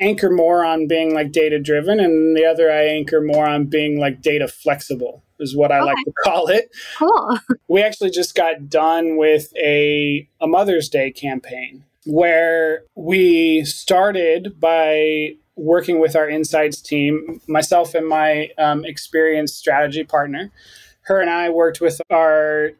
anchor 0.00 0.30
more 0.30 0.64
on 0.64 0.86
being 0.86 1.14
like 1.14 1.32
data 1.32 1.58
driven, 1.58 2.00
and 2.00 2.36
the 2.36 2.44
other, 2.44 2.70
I 2.70 2.84
anchor 2.84 3.20
more 3.20 3.46
on 3.46 3.66
being 3.66 4.00
like 4.00 4.22
data 4.22 4.48
flexible, 4.48 5.22
is 5.38 5.54
what 5.54 5.70
I 5.70 5.78
okay. 5.78 5.86
like 5.86 6.04
to 6.04 6.12
call 6.24 6.48
it. 6.48 6.74
Cool. 6.96 7.38
We 7.68 7.82
actually 7.82 8.10
just 8.10 8.34
got 8.34 8.68
done 8.68 9.16
with 9.16 9.52
a, 9.56 10.28
a 10.40 10.46
Mother's 10.46 10.88
Day 10.88 11.10
campaign 11.10 11.84
where 12.06 12.84
we 12.94 13.64
started 13.64 14.58
by 14.58 15.36
working 15.56 16.00
with 16.00 16.16
our 16.16 16.28
insights 16.28 16.80
team, 16.80 17.40
myself 17.46 17.94
and 17.94 18.08
my 18.08 18.48
um, 18.56 18.84
experienced 18.84 19.58
strategy 19.58 20.02
partner. 20.04 20.50
Her 21.02 21.20
and 21.20 21.28
I 21.28 21.50
worked 21.50 21.80
with 21.80 22.00
our 22.10 22.70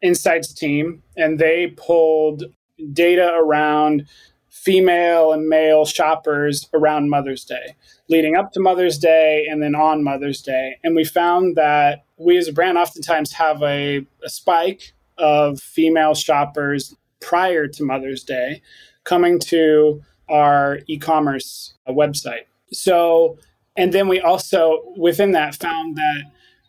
insights 0.00 0.52
team, 0.54 1.02
and 1.16 1.38
they 1.38 1.74
pulled 1.76 2.44
data 2.92 3.34
around 3.34 4.06
female 4.50 5.32
and 5.32 5.48
male 5.48 5.84
shoppers 5.84 6.68
around 6.74 7.08
Mother's 7.08 7.44
Day, 7.44 7.74
leading 8.08 8.36
up 8.36 8.52
to 8.52 8.60
Mother's 8.60 8.98
Day 8.98 9.46
and 9.48 9.62
then 9.62 9.74
on 9.74 10.04
Mother's 10.04 10.42
Day. 10.42 10.76
And 10.84 10.94
we 10.94 11.04
found 11.04 11.56
that 11.56 12.04
we 12.18 12.36
as 12.36 12.48
a 12.48 12.52
brand 12.52 12.76
oftentimes 12.76 13.32
have 13.32 13.62
a, 13.62 14.06
a 14.24 14.28
spike 14.28 14.92
of 15.16 15.60
female 15.60 16.14
shoppers 16.14 16.94
prior 17.20 17.68
to 17.68 17.84
Mother's 17.84 18.24
Day 18.24 18.62
coming 19.04 19.38
to 19.38 20.02
our 20.28 20.80
e 20.86 20.98
commerce 20.98 21.74
website. 21.88 22.46
So, 22.72 23.38
and 23.76 23.92
then 23.92 24.08
we 24.08 24.20
also 24.20 24.82
within 24.96 25.32
that 25.32 25.54
found 25.54 25.96
that 25.96 26.22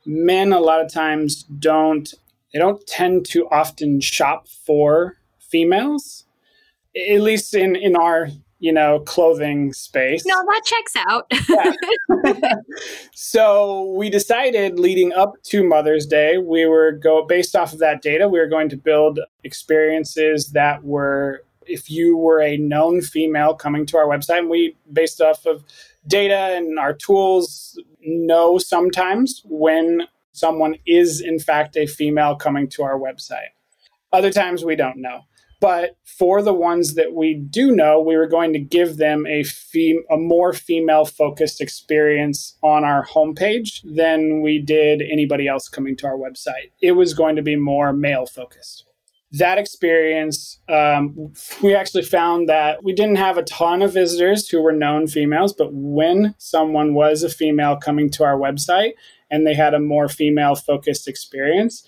men 0.05 0.51
a 0.51 0.59
lot 0.59 0.81
of 0.81 0.91
times 0.91 1.43
don't 1.43 2.13
they 2.53 2.59
don't 2.59 2.85
tend 2.85 3.25
to 3.27 3.47
often 3.49 4.01
shop 4.01 4.47
for 4.47 5.17
females, 5.39 6.25
at 6.95 7.21
least 7.21 7.53
in 7.53 7.75
in 7.75 7.95
our 7.95 8.29
you 8.59 8.71
know 8.71 8.99
clothing 9.01 9.73
space. 9.73 10.25
No, 10.25 10.35
that 10.35 10.61
checks 10.65 10.95
out. 11.07 11.31
so 13.13 13.93
we 13.97 14.09
decided 14.09 14.79
leading 14.79 15.13
up 15.13 15.41
to 15.43 15.63
Mother's 15.63 16.05
Day, 16.05 16.37
we 16.37 16.65
were 16.65 16.91
go 16.91 17.25
based 17.25 17.55
off 17.55 17.73
of 17.73 17.79
that 17.79 18.01
data, 18.01 18.29
we 18.29 18.39
were 18.39 18.47
going 18.47 18.69
to 18.69 18.77
build 18.77 19.19
experiences 19.43 20.51
that 20.51 20.83
were 20.83 21.43
if 21.67 21.89
you 21.89 22.17
were 22.17 22.41
a 22.41 22.57
known 22.57 23.01
female 23.01 23.53
coming 23.53 23.85
to 23.87 23.97
our 23.97 24.07
website, 24.07 24.39
and 24.39 24.49
we 24.49 24.75
based 24.91 25.21
off 25.21 25.45
of 25.45 25.63
data 26.07 26.55
and 26.55 26.79
our 26.79 26.93
tools 26.93 27.79
know 28.01 28.57
sometimes 28.57 29.41
when 29.45 30.01
someone 30.31 30.75
is 30.85 31.21
in 31.21 31.39
fact 31.39 31.75
a 31.77 31.85
female 31.85 32.35
coming 32.35 32.67
to 32.69 32.83
our 32.83 32.97
website. 32.97 33.49
Other 34.13 34.31
times 34.31 34.65
we 34.65 34.75
don't 34.75 34.97
know. 34.97 35.21
But 35.61 35.95
for 36.03 36.41
the 36.41 36.55
ones 36.55 36.95
that 36.95 37.13
we 37.13 37.35
do 37.35 37.71
know, 37.71 38.01
we 38.01 38.17
were 38.17 38.27
going 38.27 38.51
to 38.53 38.59
give 38.59 38.97
them 38.97 39.27
a 39.27 39.43
fem- 39.43 40.03
a 40.09 40.17
more 40.17 40.53
female 40.53 41.05
focused 41.05 41.61
experience 41.61 42.57
on 42.63 42.83
our 42.83 43.05
homepage 43.05 43.81
than 43.83 44.41
we 44.41 44.59
did 44.59 45.03
anybody 45.03 45.47
else 45.47 45.69
coming 45.69 45.95
to 45.97 46.07
our 46.07 46.17
website. 46.17 46.71
It 46.81 46.93
was 46.93 47.13
going 47.13 47.35
to 47.35 47.43
be 47.43 47.55
more 47.55 47.93
male 47.93 48.25
focused. 48.25 48.85
That 49.33 49.59
experience, 49.59 50.59
um, 50.67 51.31
we 51.61 51.75
actually 51.75 52.03
found 52.03 52.49
that 52.49 52.83
we 52.83 52.91
didn't 52.91 53.15
have 53.17 53.37
a 53.37 53.43
ton 53.43 53.83
of 53.83 53.93
visitors 53.93 54.49
who 54.49 54.61
were 54.61 54.73
known 54.73 55.07
females, 55.07 55.53
but 55.53 55.71
when 55.71 56.33
someone 56.39 56.95
was 56.95 57.21
a 57.21 57.29
female 57.29 57.77
coming 57.77 58.09
to 58.11 58.23
our 58.23 58.37
website 58.37 58.93
and 59.29 59.45
they 59.45 59.53
had 59.53 59.75
a 59.75 59.79
more 59.79 60.09
female 60.09 60.55
focused 60.55 61.07
experience, 61.07 61.87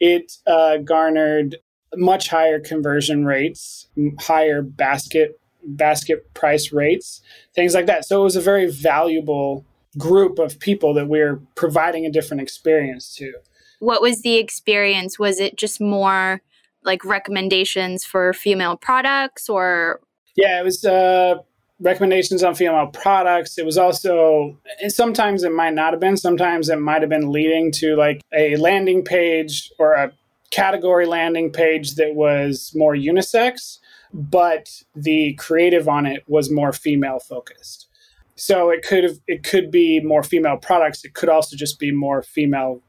it 0.00 0.38
uh, 0.46 0.78
garnered 0.78 1.56
much 1.96 2.28
higher 2.28 2.60
conversion 2.60 3.24
rates, 3.24 3.88
higher 4.20 4.62
basket 4.62 5.40
basket 5.64 6.32
price 6.34 6.72
rates, 6.72 7.20
things 7.54 7.74
like 7.74 7.86
that. 7.86 8.04
So 8.04 8.20
it 8.20 8.24
was 8.24 8.36
a 8.36 8.40
very 8.40 8.70
valuable 8.70 9.64
group 9.96 10.38
of 10.38 10.58
people 10.60 10.94
that 10.94 11.08
we 11.08 11.20
are 11.20 11.40
providing 11.56 12.06
a 12.06 12.10
different 12.10 12.42
experience 12.42 13.14
to. 13.16 13.32
What 13.80 14.00
was 14.00 14.22
the 14.22 14.36
experience? 14.36 15.18
Was 15.18 15.40
it 15.40 15.56
just 15.56 15.80
more 15.80 16.40
like 16.84 17.04
recommendations 17.04 18.04
for 18.04 18.32
female 18.32 18.76
products 18.76 19.48
or 19.48 20.00
Yeah, 20.36 20.60
it 20.60 20.64
was 20.64 20.84
uh 20.84 21.36
recommendations 21.80 22.42
on 22.42 22.54
female 22.54 22.88
products. 22.88 23.58
It 23.58 23.64
was 23.64 23.78
also, 23.78 24.58
and 24.82 24.92
sometimes 24.92 25.44
it 25.44 25.52
might 25.52 25.74
not 25.74 25.92
have 25.92 26.00
been, 26.00 26.16
sometimes 26.16 26.68
it 26.68 26.80
might 26.80 27.02
have 27.02 27.08
been 27.08 27.30
leading 27.30 27.70
to 27.72 27.94
like 27.94 28.20
a 28.36 28.56
landing 28.56 29.04
page 29.04 29.70
or 29.78 29.94
a 29.94 30.12
category 30.50 31.06
landing 31.06 31.50
page 31.50 31.94
that 31.96 32.14
was 32.14 32.72
more 32.74 32.94
unisex, 32.94 33.78
but 34.12 34.82
the 34.94 35.34
creative 35.34 35.88
on 35.88 36.06
it 36.06 36.24
was 36.26 36.50
more 36.50 36.72
female 36.72 37.18
focused. 37.18 37.88
So 38.36 38.70
it 38.70 38.82
could 38.82 39.04
have 39.04 39.18
it 39.26 39.42
could 39.42 39.70
be 39.70 40.00
more 40.00 40.22
female 40.22 40.56
products. 40.56 41.04
It 41.04 41.14
could 41.14 41.28
also 41.28 41.56
just 41.56 41.78
be 41.78 41.90
more 41.90 42.22
female, 42.22 42.80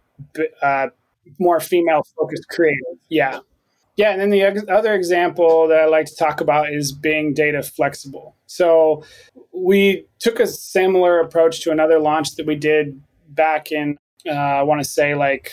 uh, 0.61 0.87
more 1.39 1.59
female 1.59 2.05
focused 2.17 2.47
creative. 2.49 2.97
Yeah, 3.09 3.39
Yeah, 3.99 4.11
and 4.11 4.21
then 4.21 4.29
the 4.29 4.43
other 4.71 4.93
example 4.93 5.67
that 5.67 5.79
I 5.79 5.85
like 5.85 6.05
to 6.05 6.15
talk 6.15 6.39
about 6.39 6.71
is 6.71 6.93
being 6.93 7.33
data 7.33 7.61
flexible. 7.61 8.33
So 8.45 9.03
we 9.51 10.05
took 10.19 10.39
a 10.39 10.47
similar 10.47 11.19
approach 11.19 11.59
to 11.63 11.71
another 11.71 11.99
launch 11.99 12.35
that 12.35 12.45
we 12.45 12.55
did 12.55 13.01
back 13.27 13.73
in, 13.73 13.97
uh, 14.25 14.31
I 14.31 14.63
want 14.63 14.79
to 14.81 14.87
say 14.87 15.15
like 15.15 15.51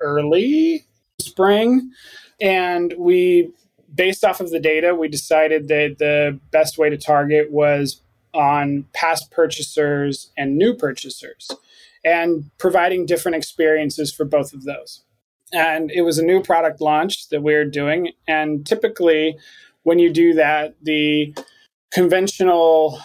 early 0.00 0.84
spring. 1.20 1.90
And 2.40 2.94
we, 2.98 3.52
based 3.94 4.24
off 4.24 4.40
of 4.40 4.50
the 4.50 4.60
data, 4.60 4.94
we 4.94 5.08
decided 5.08 5.68
that 5.68 5.96
the 5.98 6.38
best 6.50 6.78
way 6.78 6.90
to 6.90 6.96
target 6.96 7.50
was 7.50 8.00
on 8.34 8.84
past 8.92 9.30
purchasers 9.30 10.30
and 10.36 10.58
new 10.58 10.74
purchasers 10.74 11.50
and 12.04 12.50
providing 12.58 13.06
different 13.06 13.36
experiences 13.36 14.12
for 14.12 14.24
both 14.24 14.52
of 14.52 14.64
those 14.64 15.02
and 15.52 15.90
it 15.90 16.02
was 16.02 16.18
a 16.18 16.24
new 16.24 16.42
product 16.42 16.80
launch 16.80 17.28
that 17.28 17.42
we 17.42 17.54
are 17.54 17.64
doing. 17.64 18.12
And 18.26 18.66
typically, 18.66 19.36
when 19.82 19.98
you 19.98 20.12
do 20.12 20.34
that, 20.34 20.74
the 20.82 21.34
conventional 21.92 23.00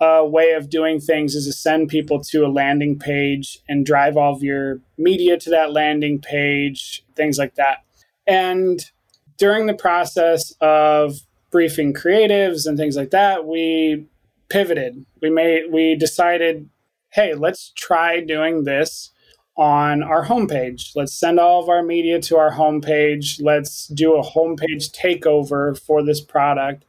uh, 0.00 0.22
way 0.24 0.52
of 0.52 0.68
doing 0.68 1.00
things 1.00 1.34
is 1.34 1.46
to 1.46 1.52
send 1.52 1.88
people 1.88 2.20
to 2.20 2.44
a 2.44 2.48
landing 2.48 2.98
page 2.98 3.60
and 3.68 3.86
drive 3.86 4.16
all 4.16 4.34
of 4.34 4.42
your 4.42 4.80
media 4.98 5.38
to 5.38 5.50
that 5.50 5.72
landing 5.72 6.20
page, 6.20 7.04
things 7.14 7.38
like 7.38 7.54
that. 7.54 7.84
And 8.26 8.90
during 9.38 9.66
the 9.66 9.74
process 9.74 10.52
of 10.60 11.20
briefing 11.50 11.94
creatives 11.94 12.66
and 12.66 12.76
things 12.76 12.96
like 12.96 13.10
that, 13.10 13.46
we 13.46 14.06
pivoted. 14.48 15.04
We 15.22 15.30
made 15.30 15.72
we 15.72 15.94
decided, 15.94 16.68
hey, 17.10 17.34
let's 17.34 17.72
try 17.76 18.20
doing 18.20 18.64
this 18.64 19.12
on 19.56 20.02
our 20.02 20.26
homepage. 20.26 20.94
Let's 20.94 21.18
send 21.18 21.40
all 21.40 21.62
of 21.62 21.68
our 21.68 21.82
media 21.82 22.20
to 22.22 22.36
our 22.36 22.52
homepage. 22.52 23.40
Let's 23.40 23.86
do 23.86 24.14
a 24.16 24.22
homepage 24.22 24.90
takeover 24.94 25.78
for 25.78 26.02
this 26.02 26.20
product. 26.20 26.84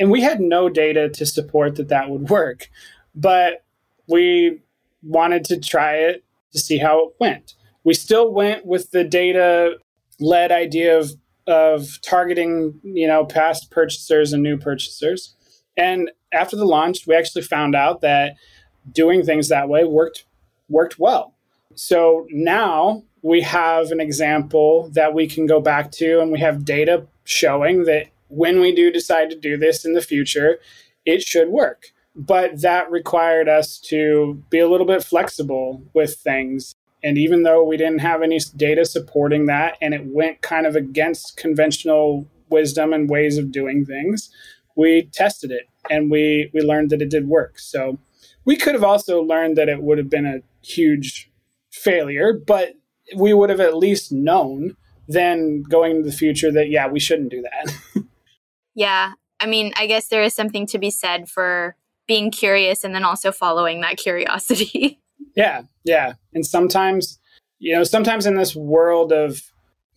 And 0.00 0.10
we 0.10 0.22
had 0.22 0.40
no 0.40 0.68
data 0.68 1.08
to 1.10 1.24
support 1.24 1.76
that 1.76 1.88
that 1.88 2.10
would 2.10 2.28
work, 2.28 2.68
but 3.14 3.64
we 4.08 4.60
wanted 5.02 5.44
to 5.44 5.60
try 5.60 5.94
it 5.94 6.24
to 6.52 6.58
see 6.58 6.78
how 6.78 7.06
it 7.06 7.14
went. 7.20 7.54
We 7.84 7.94
still 7.94 8.32
went 8.32 8.66
with 8.66 8.90
the 8.90 9.04
data 9.04 9.76
led 10.18 10.50
idea 10.50 10.98
of, 10.98 11.12
of 11.46 12.00
targeting, 12.02 12.80
you 12.82 13.06
know, 13.06 13.24
past 13.24 13.70
purchasers 13.70 14.32
and 14.32 14.42
new 14.42 14.58
purchasers. 14.58 15.36
And 15.76 16.10
after 16.32 16.56
the 16.56 16.66
launch, 16.66 17.06
we 17.06 17.14
actually 17.14 17.42
found 17.42 17.76
out 17.76 18.00
that 18.00 18.34
doing 18.90 19.24
things 19.24 19.48
that 19.48 19.68
way 19.68 19.84
worked 19.84 20.24
worked 20.68 20.98
well 20.98 21.34
so 21.74 22.26
now 22.30 23.04
we 23.22 23.42
have 23.42 23.90
an 23.90 24.00
example 24.00 24.90
that 24.92 25.14
we 25.14 25.26
can 25.26 25.46
go 25.46 25.60
back 25.60 25.90
to, 25.92 26.20
and 26.20 26.32
we 26.32 26.40
have 26.40 26.64
data 26.64 27.06
showing 27.24 27.84
that 27.84 28.08
when 28.30 28.60
we 28.60 28.74
do 28.74 28.90
decide 28.90 29.28
to 29.30 29.36
do 29.36 29.56
this 29.56 29.84
in 29.84 29.92
the 29.92 30.00
future, 30.00 30.58
it 31.04 31.22
should 31.22 31.48
work. 31.48 31.92
But 32.16 32.60
that 32.62 32.90
required 32.90 33.48
us 33.48 33.78
to 33.88 34.42
be 34.50 34.58
a 34.58 34.68
little 34.68 34.86
bit 34.86 35.04
flexible 35.04 35.84
with 35.94 36.16
things. 36.16 36.74
And 37.02 37.16
even 37.16 37.42
though 37.42 37.64
we 37.64 37.76
didn't 37.76 38.00
have 38.00 38.22
any 38.22 38.38
data 38.56 38.84
supporting 38.84 39.46
that, 39.46 39.76
and 39.80 39.94
it 39.94 40.06
went 40.06 40.42
kind 40.42 40.66
of 40.66 40.76
against 40.76 41.36
conventional 41.36 42.26
wisdom 42.50 42.92
and 42.92 43.08
ways 43.08 43.38
of 43.38 43.52
doing 43.52 43.84
things, 43.84 44.30
we 44.76 45.08
tested 45.12 45.50
it 45.50 45.68
and 45.90 46.10
we, 46.10 46.50
we 46.52 46.60
learned 46.60 46.90
that 46.90 47.02
it 47.02 47.10
did 47.10 47.28
work. 47.28 47.58
So 47.58 47.98
we 48.44 48.56
could 48.56 48.74
have 48.74 48.84
also 48.84 49.22
learned 49.22 49.56
that 49.56 49.68
it 49.68 49.82
would 49.82 49.98
have 49.98 50.10
been 50.10 50.26
a 50.26 50.42
huge 50.62 51.30
failure, 51.70 52.32
but 52.32 52.74
we 53.16 53.32
would 53.32 53.50
have 53.50 53.60
at 53.60 53.76
least 53.76 54.12
known 54.12 54.76
then 55.08 55.62
going 55.62 55.96
into 55.96 56.08
the 56.08 56.16
future 56.16 56.52
that, 56.52 56.70
yeah, 56.70 56.86
we 56.86 57.00
shouldn't 57.00 57.30
do 57.30 57.42
that. 57.42 57.74
yeah. 58.80 59.12
I 59.38 59.46
mean, 59.46 59.74
I 59.76 59.86
guess 59.86 60.08
there 60.08 60.22
is 60.22 60.32
something 60.32 60.66
to 60.68 60.78
be 60.78 60.90
said 60.90 61.28
for 61.28 61.76
being 62.08 62.30
curious 62.30 62.82
and 62.82 62.94
then 62.94 63.04
also 63.04 63.30
following 63.30 63.82
that 63.82 63.98
curiosity. 63.98 64.98
yeah. 65.36 65.62
Yeah. 65.84 66.14
And 66.32 66.46
sometimes, 66.46 67.18
you 67.58 67.74
know, 67.74 67.84
sometimes 67.84 68.24
in 68.24 68.36
this 68.36 68.56
world 68.56 69.12
of 69.12 69.42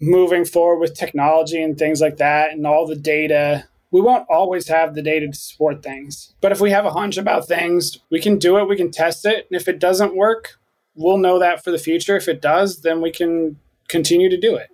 moving 0.01 0.43
forward 0.43 0.79
with 0.79 0.97
technology 0.97 1.63
and 1.63 1.77
things 1.77 2.01
like 2.01 2.17
that 2.17 2.51
and 2.51 2.67
all 2.67 2.85
the 2.85 2.97
data, 2.97 3.69
we 3.91 4.01
won't 4.01 4.27
always 4.29 4.67
have 4.67 4.95
the 4.95 5.01
data 5.01 5.27
to 5.27 5.33
support 5.33 5.81
things. 5.81 6.33
But 6.41 6.51
if 6.51 6.59
we 6.59 6.71
have 6.71 6.85
a 6.85 6.91
hunch 6.91 7.15
about 7.15 7.47
things, 7.47 7.99
we 8.11 8.19
can 8.19 8.37
do 8.37 8.57
it, 8.57 8.67
we 8.67 8.75
can 8.75 8.91
test 8.91 9.25
it. 9.25 9.47
And 9.49 9.61
if 9.61 9.69
it 9.69 9.79
doesn't 9.79 10.17
work, 10.17 10.59
we'll 10.93 11.17
know 11.17 11.39
that 11.39 11.63
for 11.63 11.71
the 11.71 11.77
future. 11.77 12.17
If 12.17 12.27
it 12.27 12.41
does, 12.41 12.81
then 12.81 12.99
we 12.99 13.11
can 13.11 13.59
continue 13.87 14.29
to 14.29 14.37
do 14.37 14.57
it. 14.57 14.72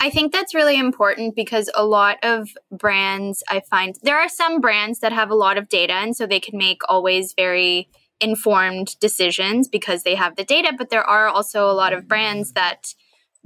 I 0.00 0.10
think 0.10 0.32
that's 0.32 0.54
really 0.54 0.78
important 0.78 1.34
because 1.34 1.68
a 1.74 1.84
lot 1.84 2.18
of 2.22 2.50
brands, 2.70 3.42
I 3.48 3.60
find 3.60 3.96
there 4.02 4.18
are 4.18 4.28
some 4.28 4.60
brands 4.60 5.00
that 5.00 5.12
have 5.12 5.30
a 5.30 5.34
lot 5.34 5.58
of 5.58 5.68
data, 5.68 5.94
and 5.94 6.16
so 6.16 6.26
they 6.26 6.40
can 6.40 6.56
make 6.56 6.82
always 6.88 7.32
very 7.32 7.88
informed 8.20 8.98
decisions 9.00 9.68
because 9.68 10.02
they 10.02 10.14
have 10.14 10.36
the 10.36 10.44
data. 10.44 10.72
But 10.76 10.90
there 10.90 11.04
are 11.04 11.28
also 11.28 11.68
a 11.68 11.72
lot 11.72 11.92
of 11.92 12.06
brands 12.06 12.52
that 12.52 12.94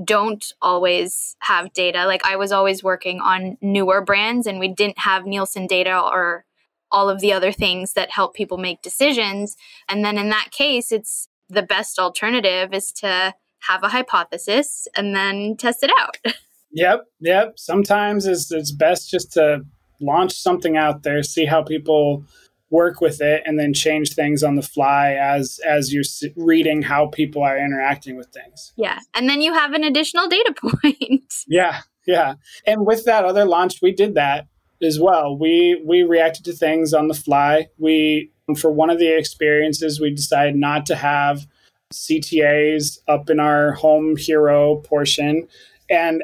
don't 0.02 0.52
always 0.60 1.36
have 1.40 1.72
data. 1.72 2.06
Like 2.06 2.26
I 2.26 2.36
was 2.36 2.52
always 2.52 2.82
working 2.82 3.20
on 3.20 3.56
newer 3.62 4.02
brands, 4.02 4.46
and 4.46 4.60
we 4.60 4.68
didn't 4.68 4.98
have 4.98 5.24
Nielsen 5.24 5.66
data 5.66 5.98
or 5.98 6.44
all 6.90 7.08
of 7.08 7.20
the 7.20 7.32
other 7.32 7.52
things 7.52 7.94
that 7.94 8.10
help 8.10 8.34
people 8.34 8.58
make 8.58 8.82
decisions. 8.82 9.56
And 9.88 10.04
then 10.04 10.18
in 10.18 10.28
that 10.28 10.50
case, 10.50 10.92
it's 10.92 11.28
the 11.48 11.62
best 11.62 11.98
alternative 11.98 12.74
is 12.74 12.92
to 12.92 13.34
have 13.68 13.82
a 13.82 13.88
hypothesis 13.88 14.86
and 14.96 15.14
then 15.14 15.56
test 15.56 15.82
it 15.82 15.90
out. 15.98 16.18
Yep, 16.72 17.04
yep. 17.20 17.58
Sometimes 17.58 18.26
it's, 18.26 18.50
it's 18.50 18.72
best 18.72 19.10
just 19.10 19.32
to 19.34 19.60
launch 20.00 20.32
something 20.32 20.76
out 20.76 21.02
there, 21.02 21.22
see 21.22 21.44
how 21.44 21.62
people 21.62 22.24
work 22.70 23.00
with 23.00 23.20
it, 23.20 23.42
and 23.44 23.60
then 23.60 23.74
change 23.74 24.14
things 24.14 24.42
on 24.42 24.56
the 24.56 24.62
fly 24.62 25.12
as 25.12 25.60
as 25.66 25.92
you're 25.92 26.02
reading 26.34 26.80
how 26.82 27.06
people 27.08 27.42
are 27.42 27.58
interacting 27.58 28.16
with 28.16 28.28
things. 28.28 28.72
Yeah, 28.76 28.98
and 29.14 29.28
then 29.28 29.42
you 29.42 29.52
have 29.52 29.74
an 29.74 29.84
additional 29.84 30.28
data 30.28 30.54
point. 30.82 31.34
yeah, 31.46 31.82
yeah. 32.06 32.34
And 32.66 32.86
with 32.86 33.04
that 33.04 33.24
other 33.26 33.44
launch, 33.44 33.82
we 33.82 33.92
did 33.92 34.14
that 34.14 34.46
as 34.82 34.98
well. 34.98 35.36
We 35.36 35.82
we 35.86 36.02
reacted 36.02 36.46
to 36.46 36.54
things 36.54 36.94
on 36.94 37.08
the 37.08 37.14
fly. 37.14 37.68
We 37.78 38.32
for 38.56 38.72
one 38.72 38.88
of 38.88 38.98
the 38.98 39.14
experiences, 39.16 40.00
we 40.00 40.10
decided 40.10 40.56
not 40.56 40.86
to 40.86 40.96
have 40.96 41.46
CTAs 41.92 42.98
up 43.08 43.30
in 43.30 43.40
our 43.40 43.72
home 43.72 44.16
hero 44.16 44.76
portion. 44.76 45.48
And 45.88 46.22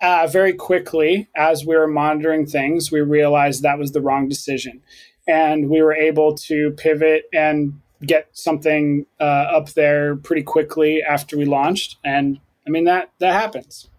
uh, 0.00 0.28
very 0.28 0.52
quickly, 0.52 1.28
as 1.36 1.66
we 1.66 1.76
were 1.76 1.88
monitoring 1.88 2.46
things, 2.46 2.92
we 2.92 3.00
realized 3.00 3.62
that 3.62 3.78
was 3.78 3.92
the 3.92 4.00
wrong 4.00 4.28
decision. 4.28 4.80
And 5.26 5.68
we 5.68 5.82
were 5.82 5.94
able 5.94 6.34
to 6.36 6.70
pivot 6.72 7.24
and 7.34 7.80
get 8.06 8.28
something 8.32 9.06
uh, 9.20 9.24
up 9.24 9.70
there 9.70 10.16
pretty 10.16 10.42
quickly 10.42 11.02
after 11.02 11.36
we 11.36 11.44
launched. 11.44 11.96
And 12.04 12.38
I 12.66 12.70
mean, 12.70 12.84
that, 12.84 13.10
that 13.18 13.32
happens. 13.32 13.90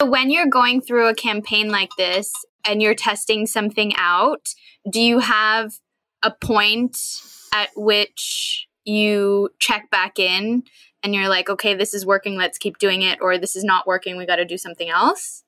When 0.00 0.30
you're 0.30 0.46
going 0.46 0.80
through 0.80 1.08
a 1.08 1.14
campaign 1.14 1.70
like 1.70 1.90
this 1.98 2.32
and 2.64 2.80
you're 2.80 2.94
testing 2.94 3.46
something 3.46 3.92
out, 3.96 4.48
do 4.88 5.00
you 5.00 5.18
have 5.18 5.72
a 6.22 6.30
point 6.30 6.96
at 7.52 7.70
which 7.74 8.67
you 8.88 9.50
check 9.58 9.90
back 9.90 10.18
in 10.18 10.64
and 11.02 11.14
you're 11.14 11.28
like, 11.28 11.48
okay, 11.48 11.74
this 11.74 11.94
is 11.94 12.04
working, 12.04 12.36
let's 12.36 12.58
keep 12.58 12.78
doing 12.78 13.02
it, 13.02 13.18
or 13.20 13.38
this 13.38 13.54
is 13.54 13.62
not 13.62 13.86
working, 13.86 14.16
we 14.16 14.26
got 14.26 14.36
to 14.36 14.44
do 14.44 14.58
something 14.58 14.88
else? 14.88 15.44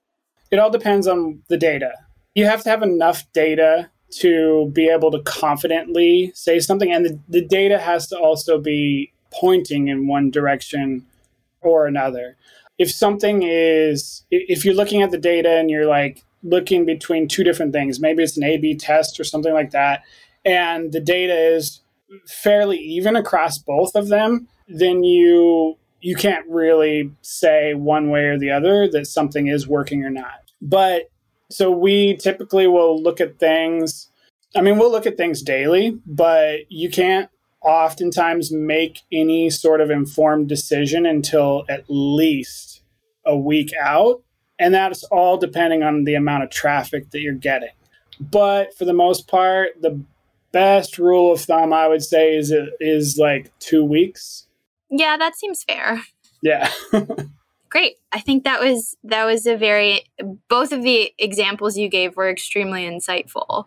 It 0.51 0.59
all 0.59 0.71
depends 0.71 1.09
on 1.09 1.43
the 1.49 1.57
data. 1.57 1.93
You 2.35 2.47
have 2.47 2.63
to 2.63 2.71
have 2.71 2.83
enough 2.83 3.25
data 3.33 3.91
to 4.19 4.71
be 4.73 4.89
able 4.89 5.11
to 5.13 5.23
confidently 5.23 6.33
say 6.35 6.61
something, 6.61 6.93
and 6.93 7.05
the, 7.05 7.19
the 7.29 7.45
data 7.45 7.79
has 7.79 8.07
to 8.09 8.17
also 8.17 8.61
be 8.61 9.13
pointing 9.33 9.89
in 9.89 10.07
one 10.07 10.31
direction 10.31 11.07
or 11.61 11.87
another. 11.87 12.37
If 12.79 12.91
something 12.91 13.43
is, 13.43 14.25
if 14.31 14.65
you're 14.65 14.75
looking 14.75 15.03
at 15.03 15.11
the 15.11 15.19
data 15.19 15.51
and 15.51 15.71
you're 15.71 15.87
like 15.87 16.25
looking 16.43 16.87
between 16.87 17.29
two 17.29 17.45
different 17.45 17.73
things, 17.73 18.01
maybe 18.01 18.23
it's 18.23 18.37
an 18.37 18.45
A 18.45 18.57
B 18.57 18.75
test 18.75 19.21
or 19.21 19.25
something 19.25 19.53
like 19.53 19.71
that, 19.73 20.03
and 20.45 20.93
the 20.93 21.01
data 21.01 21.35
is 21.35 21.80
fairly 22.27 22.79
even 22.79 23.17
across 23.17 23.59
both 23.59 23.95
of 23.95 24.09
them, 24.09 24.49
then 24.69 25.05
you 25.05 25.77
you 26.01 26.17
can't 26.17 26.49
really 26.49 27.11
say 27.21 27.75
one 27.75 28.09
way 28.09 28.25
or 28.25 28.39
the 28.39 28.51
other 28.51 28.89
that 28.89 29.07
something 29.07 29.49
is 29.49 29.69
working 29.69 30.03
or 30.05 30.11
not. 30.11 30.51
But 30.63 31.11
so 31.51 31.71
we 31.71 32.17
typically 32.17 32.67
will 32.67 33.01
look 33.03 33.21
at 33.21 33.39
things. 33.39 34.09
I 34.57 34.63
mean, 34.63 34.79
we'll 34.79 34.91
look 34.91 35.07
at 35.07 35.17
things 35.17 35.43
daily, 35.43 35.99
but 36.07 36.61
you 36.71 36.91
can't 36.91 37.29
oftentimes 37.63 38.51
make 38.51 39.01
any 39.13 39.51
sort 39.51 39.81
of 39.81 39.91
informed 39.91 40.49
decision 40.49 41.05
until 41.05 41.65
at 41.69 41.85
least 41.89 42.83
a 43.27 43.37
week 43.37 43.73
out. 43.81 44.23
And 44.59 44.75
that's 44.75 45.05
all 45.05 45.37
depending 45.37 45.83
on 45.83 46.05
the 46.05 46.15
amount 46.15 46.45
of 46.45 46.51
traffic 46.51 47.11
that 47.11 47.21
you're 47.21 47.35
getting. 47.35 47.71
But 48.19 48.77
for 48.77 48.85
the 48.85 48.93
most 48.93 49.29
part, 49.29 49.71
the 49.81 50.03
best 50.53 50.99
rule 50.99 51.33
of 51.33 51.41
thumb 51.41 51.73
I 51.73 51.89
would 51.89 52.03
say 52.03 52.37
is 52.37 52.51
it 52.51 52.71
is 52.81 53.17
like 53.19 53.53
two 53.59 53.85
weeks. 53.85 54.47
Yeah, 54.91 55.17
that 55.17 55.37
seems 55.37 55.65
fair. 55.65 56.03
Yeah. 56.43 56.71
Great. 57.69 57.97
I 58.11 58.21
think 58.21 58.45
that 58.45 58.61
was 58.61 58.97
that 59.05 59.25
was 59.25 59.47
a 59.47 59.57
very 59.57 60.03
both 60.49 60.73
of 60.73 60.83
the 60.83 61.13
examples 61.19 61.77
you 61.77 61.89
gave 61.89 62.17
were 62.17 62.29
extremely 62.29 62.83
insightful. 62.83 63.67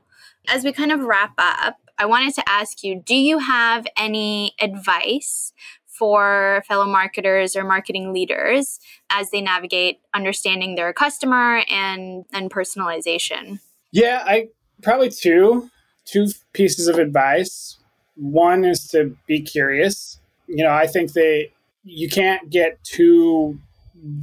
As 0.49 0.65
we 0.65 0.73
kind 0.73 0.91
of 0.91 1.01
wrap 1.01 1.33
up, 1.37 1.77
I 1.97 2.05
wanted 2.05 2.33
to 2.35 2.43
ask 2.49 2.83
you, 2.83 3.01
do 3.05 3.15
you 3.15 3.39
have 3.39 3.87
any 3.95 4.55
advice 4.59 5.53
for 5.85 6.63
fellow 6.67 6.85
marketers 6.85 7.55
or 7.55 7.63
marketing 7.63 8.11
leaders 8.11 8.79
as 9.09 9.29
they 9.29 9.39
navigate 9.39 10.01
understanding 10.13 10.75
their 10.75 10.91
customer 10.91 11.63
and 11.69 12.25
and 12.33 12.51
personalization? 12.51 13.59
Yeah, 13.93 14.21
I 14.25 14.49
probably 14.81 15.11
two 15.11 15.69
two 16.05 16.27
pieces 16.53 16.87
of 16.87 16.97
advice. 16.97 17.77
One 18.15 18.63
is 18.63 18.87
to 18.89 19.15
be 19.27 19.41
curious. 19.41 20.19
You 20.47 20.63
know, 20.63 20.71
I 20.71 20.87
think 20.87 21.13
that 21.13 21.47
you 21.83 22.09
can't 22.09 22.49
get 22.49 22.83
too 22.83 23.59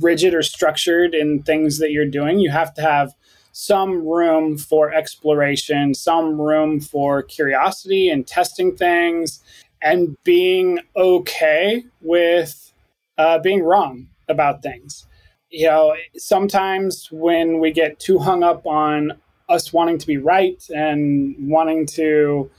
rigid 0.01 0.35
or 0.35 0.43
structured 0.43 1.15
in 1.15 1.43
things 1.43 1.79
that 1.79 1.91
you're 1.91 2.07
doing. 2.07 2.39
You 2.39 2.51
have 2.51 2.75
to 2.75 2.83
have 2.83 3.15
some 3.53 4.07
room 4.07 4.57
for 4.57 4.93
exploration, 4.93 5.95
some 5.95 6.41
room 6.41 6.81
for 6.81 7.23
curiosity 7.23 8.09
and 8.09 8.27
testing 8.27 8.77
things, 8.77 9.41
and 9.83 10.17
being 10.25 10.79
okay 10.97 11.85
with 12.01 12.73
uh, 13.19 13.39
being 13.39 13.63
wrong 13.63 14.09
about 14.29 14.63
things. 14.63 15.07
You 15.51 15.67
know, 15.67 15.97
sometimes 16.17 17.09
when 17.11 17.59
we 17.59 17.73
get 17.73 17.99
too 17.99 18.19
hung 18.19 18.43
up 18.43 18.67
on 18.67 19.21
us 19.51 19.73
wanting 19.73 19.99
to 19.99 20.07
be 20.07 20.17
right 20.17 20.63
and 20.71 21.35
wanting 21.39 21.85
to 21.85 22.51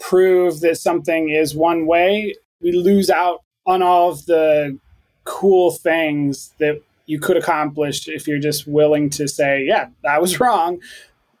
prove 0.00 0.60
that 0.60 0.76
something 0.78 1.30
is 1.30 1.54
one 1.54 1.86
way, 1.86 2.34
we 2.60 2.72
lose 2.72 3.08
out 3.08 3.42
on 3.66 3.82
all 3.82 4.10
of 4.10 4.26
the 4.26 4.78
cool 5.24 5.70
things 5.70 6.52
that 6.58 6.82
you 7.06 7.20
could 7.20 7.36
accomplish 7.36 8.08
if 8.08 8.26
you're 8.26 8.38
just 8.38 8.66
willing 8.66 9.10
to 9.10 9.28
say, 9.28 9.64
yeah, 9.64 9.88
I 10.08 10.18
was 10.18 10.40
wrong. 10.40 10.80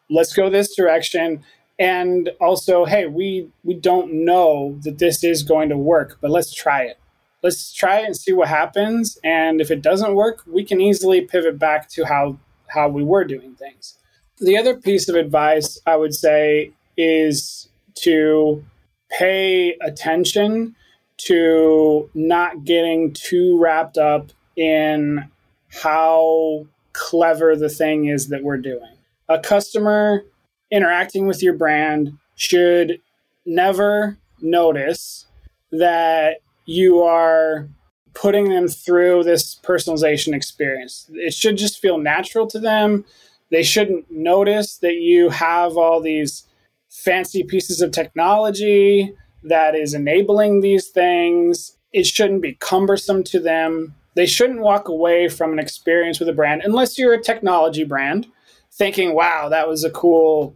Let's 0.08 0.32
go 0.32 0.48
this 0.48 0.74
direction. 0.74 1.42
And 1.78 2.30
also, 2.40 2.84
hey, 2.84 3.06
we 3.06 3.48
we 3.64 3.74
don't 3.74 4.24
know 4.24 4.78
that 4.82 4.98
this 4.98 5.24
is 5.24 5.42
going 5.42 5.70
to 5.70 5.78
work, 5.78 6.18
but 6.20 6.30
let's 6.30 6.52
try 6.52 6.82
it. 6.82 6.98
Let's 7.42 7.72
try 7.72 8.00
it 8.00 8.04
and 8.04 8.16
see 8.16 8.34
what 8.34 8.48
happens. 8.48 9.18
And 9.24 9.62
if 9.62 9.70
it 9.70 9.80
doesn't 9.80 10.14
work, 10.14 10.42
we 10.46 10.62
can 10.62 10.80
easily 10.80 11.22
pivot 11.22 11.58
back 11.58 11.88
to 11.90 12.04
how 12.04 12.38
how 12.68 12.88
we 12.88 13.02
were 13.02 13.24
doing 13.24 13.54
things. 13.54 13.96
The 14.40 14.56
other 14.56 14.74
piece 14.76 15.08
of 15.08 15.16
advice 15.16 15.78
I 15.86 15.96
would 15.96 16.14
say 16.14 16.72
is 16.96 17.68
to 17.96 18.64
pay 19.10 19.76
attention 19.82 20.74
to 21.18 22.08
not 22.14 22.64
getting 22.64 23.12
too 23.12 23.58
wrapped 23.60 23.98
up 23.98 24.32
in 24.56 25.28
how 25.68 26.66
clever 26.92 27.54
the 27.54 27.68
thing 27.68 28.06
is 28.06 28.28
that 28.28 28.42
we're 28.42 28.56
doing. 28.56 28.96
A 29.28 29.38
customer 29.38 30.24
interacting 30.70 31.26
with 31.26 31.42
your 31.42 31.54
brand 31.54 32.16
should 32.36 33.00
never 33.44 34.16
notice 34.40 35.26
that 35.70 36.38
you 36.64 37.02
are 37.02 37.68
putting 38.14 38.48
them 38.48 38.68
through 38.68 39.24
this 39.24 39.56
personalization 39.62 40.34
experience. 40.34 41.08
It 41.12 41.34
should 41.34 41.58
just 41.58 41.80
feel 41.80 41.98
natural 41.98 42.46
to 42.48 42.58
them. 42.58 43.04
They 43.50 43.62
shouldn't 43.62 44.10
notice 44.10 44.76
that 44.78 44.96
you 44.96 45.30
have 45.30 45.76
all 45.76 46.00
these 46.00 46.46
fancy 46.88 47.42
pieces 47.42 47.80
of 47.80 47.92
technology 47.92 49.14
that 49.42 49.74
is 49.74 49.94
enabling 49.94 50.60
these 50.60 50.88
things. 50.88 51.76
It 51.92 52.06
shouldn't 52.06 52.42
be 52.42 52.54
cumbersome 52.54 53.24
to 53.24 53.40
them. 53.40 53.94
They 54.14 54.26
shouldn't 54.26 54.60
walk 54.60 54.88
away 54.88 55.28
from 55.28 55.52
an 55.52 55.58
experience 55.58 56.18
with 56.20 56.28
a 56.28 56.32
brand 56.32 56.62
unless 56.64 56.98
you're 56.98 57.14
a 57.14 57.22
technology 57.22 57.84
brand 57.84 58.26
thinking, 58.72 59.14
wow, 59.14 59.48
that 59.48 59.68
was 59.68 59.84
a 59.84 59.90
cool 59.90 60.54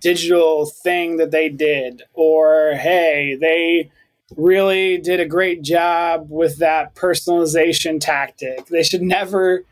digital 0.00 0.66
thing 0.66 1.16
that 1.16 1.30
they 1.30 1.48
did. 1.48 2.02
Or, 2.14 2.74
hey, 2.74 3.36
they 3.40 3.90
really 4.36 4.98
did 4.98 5.20
a 5.20 5.26
great 5.26 5.62
job 5.62 6.26
with 6.28 6.58
that 6.58 6.94
personalization 6.94 8.00
tactic. 8.00 8.66
They 8.66 8.82
should 8.82 9.02
never, 9.16 9.64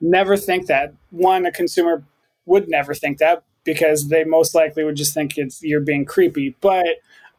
never 0.00 0.36
think 0.36 0.66
that. 0.66 0.94
One, 1.10 1.46
a 1.46 1.52
consumer 1.52 2.04
would 2.46 2.68
never 2.68 2.94
think 2.94 3.18
that 3.18 3.42
because 3.64 4.08
they 4.08 4.24
most 4.24 4.54
likely 4.54 4.84
would 4.84 4.96
just 4.96 5.14
think 5.14 5.36
it's 5.36 5.62
you're 5.62 5.80
being 5.80 6.04
creepy. 6.04 6.56
But 6.60 6.86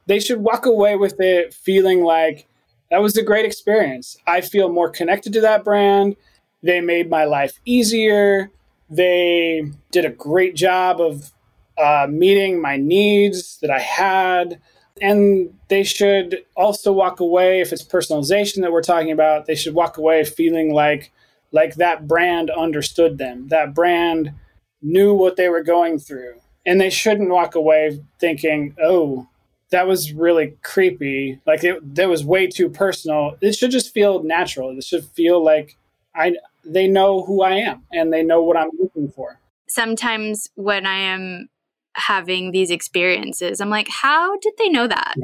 they 0.06 0.19
should 0.19 0.39
walk 0.39 0.65
away 0.65 0.95
with 0.95 1.19
it 1.19 1.54
feeling 1.54 2.04
like 2.04 2.47
that 2.89 3.02
was 3.02 3.17
a 3.17 3.24
great 3.24 3.45
experience. 3.45 4.17
I 4.28 4.41
feel 4.41 4.71
more 4.71 4.89
connected 4.89 5.34
to 5.34 5.41
that 5.41 5.63
brand. 5.63 6.15
They 6.62 6.82
made 6.82 7.10
my 7.10 7.26
life 7.26 7.60
easier. 7.65 8.52
They 8.89 9.71
did 9.91 10.06
a 10.06 10.10
great 10.10 10.56
job 10.56 11.00
of 11.00 11.32
uh, 11.78 12.08
meeting 12.10 12.62
my 12.62 12.78
needs 12.78 13.58
that 13.62 13.71
I 13.71 13.80
had. 13.80 14.60
And 15.02 15.58
they 15.69 15.84
should 15.84 16.43
also 16.56 16.91
walk 16.91 17.19
away, 17.19 17.62
if 17.62 17.71
it's 17.71 17.84
personalization 17.84 18.62
that 18.62 18.71
we're 18.71 18.84
talking 18.84 19.12
about, 19.12 19.45
they 19.45 19.56
should 19.56 19.74
walk 19.74 19.97
away 19.97 20.24
feeling 20.26 20.74
like 20.74 21.12
like 21.51 21.75
that 21.75 22.07
brand 22.07 22.49
understood 22.49 23.17
them. 23.17 23.47
That 23.49 23.73
brand 23.73 24.33
knew 24.81 25.13
what 25.13 25.35
they 25.35 25.49
were 25.49 25.63
going 25.63 25.99
through. 25.99 26.35
And 26.65 26.79
they 26.79 26.89
shouldn't 26.89 27.29
walk 27.29 27.55
away 27.55 27.99
thinking, 28.19 28.75
oh, 28.81 29.27
that 29.71 29.87
was 29.87 30.13
really 30.13 30.57
creepy. 30.63 31.39
Like 31.45 31.63
it, 31.63 31.95
that 31.95 32.09
was 32.09 32.23
way 32.23 32.47
too 32.47 32.69
personal. 32.69 33.37
It 33.41 33.53
should 33.53 33.71
just 33.71 33.93
feel 33.93 34.21
natural. 34.23 34.77
It 34.77 34.83
should 34.83 35.05
feel 35.05 35.43
like 35.43 35.77
I 36.15 36.35
they 36.63 36.87
know 36.87 37.23
who 37.23 37.41
I 37.41 37.55
am 37.55 37.83
and 37.91 38.13
they 38.13 38.23
know 38.23 38.43
what 38.43 38.57
I'm 38.57 38.69
looking 38.79 39.09
for. 39.09 39.39
Sometimes 39.67 40.49
when 40.55 40.85
I 40.85 40.97
am 40.97 41.49
having 41.95 42.51
these 42.51 42.69
experiences, 42.69 43.59
I'm 43.59 43.69
like, 43.69 43.87
how 43.89 44.37
did 44.39 44.53
they 44.57 44.69
know 44.69 44.87
that? 44.87 45.15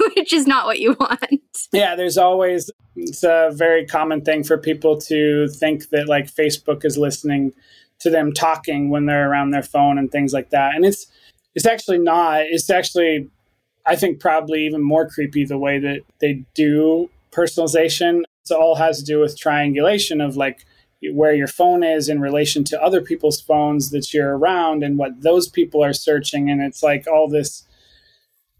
Which 0.16 0.32
is 0.32 0.46
not 0.46 0.66
what 0.66 0.78
you 0.78 0.96
want. 0.98 1.39
Yeah, 1.72 1.94
there's 1.94 2.18
always 2.18 2.70
it's 2.96 3.22
a 3.22 3.50
very 3.52 3.86
common 3.86 4.22
thing 4.22 4.44
for 4.44 4.58
people 4.58 5.00
to 5.02 5.48
think 5.48 5.90
that 5.90 6.08
like 6.08 6.26
Facebook 6.26 6.84
is 6.84 6.98
listening 6.98 7.52
to 8.00 8.10
them 8.10 8.32
talking 8.32 8.90
when 8.90 9.06
they're 9.06 9.30
around 9.30 9.50
their 9.50 9.62
phone 9.62 9.98
and 9.98 10.10
things 10.10 10.32
like 10.32 10.50
that. 10.50 10.74
And 10.74 10.84
it's 10.84 11.06
it's 11.54 11.66
actually 11.66 11.98
not. 11.98 12.42
It's 12.42 12.70
actually, 12.70 13.28
I 13.86 13.96
think, 13.96 14.20
probably 14.20 14.66
even 14.66 14.82
more 14.82 15.08
creepy 15.08 15.44
the 15.44 15.58
way 15.58 15.78
that 15.78 16.00
they 16.20 16.44
do 16.54 17.10
personalization. 17.32 18.22
It 18.48 18.54
all 18.54 18.76
has 18.76 18.98
to 18.98 19.04
do 19.04 19.20
with 19.20 19.38
triangulation 19.38 20.20
of 20.20 20.36
like 20.36 20.64
where 21.12 21.34
your 21.34 21.46
phone 21.46 21.82
is 21.82 22.08
in 22.08 22.20
relation 22.20 22.64
to 22.64 22.82
other 22.82 23.00
people's 23.00 23.40
phones 23.40 23.90
that 23.90 24.12
you're 24.12 24.36
around 24.36 24.82
and 24.82 24.98
what 24.98 25.22
those 25.22 25.48
people 25.48 25.82
are 25.82 25.92
searching. 25.92 26.50
And 26.50 26.60
it's 26.60 26.82
like 26.82 27.06
all 27.06 27.28
this 27.28 27.64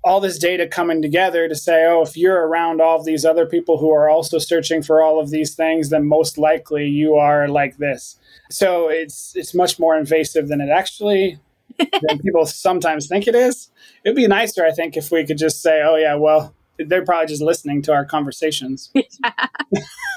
all 0.02 0.20
this 0.20 0.38
data 0.38 0.66
coming 0.66 1.02
together 1.02 1.48
to 1.48 1.54
say, 1.54 1.84
oh, 1.86 2.02
if 2.02 2.16
you're 2.16 2.46
around 2.46 2.80
all 2.80 2.98
of 2.98 3.04
these 3.04 3.24
other 3.24 3.44
people 3.44 3.78
who 3.78 3.90
are 3.90 4.08
also 4.08 4.38
searching 4.38 4.82
for 4.82 5.02
all 5.02 5.20
of 5.20 5.30
these 5.30 5.54
things, 5.54 5.90
then 5.90 6.06
most 6.06 6.38
likely 6.38 6.86
you 6.86 7.16
are 7.16 7.48
like 7.48 7.76
this. 7.76 8.16
So 8.50 8.88
it's 8.88 9.34
it's 9.36 9.54
much 9.54 9.78
more 9.78 9.96
invasive 9.96 10.48
than 10.48 10.60
it 10.60 10.70
actually 10.70 11.38
than 11.78 12.18
people 12.22 12.46
sometimes 12.46 13.06
think 13.06 13.26
it 13.26 13.34
is. 13.34 13.70
It'd 14.04 14.16
be 14.16 14.26
nicer, 14.26 14.64
I 14.64 14.72
think, 14.72 14.96
if 14.96 15.10
we 15.10 15.24
could 15.26 15.38
just 15.38 15.62
say, 15.62 15.82
"Oh 15.82 15.96
yeah, 15.96 16.14
well, 16.14 16.54
they're 16.78 17.04
probably 17.04 17.26
just 17.26 17.42
listening 17.42 17.82
to 17.82 17.92
our 17.92 18.04
conversations." 18.04 18.92
Yeah. 19.22 19.46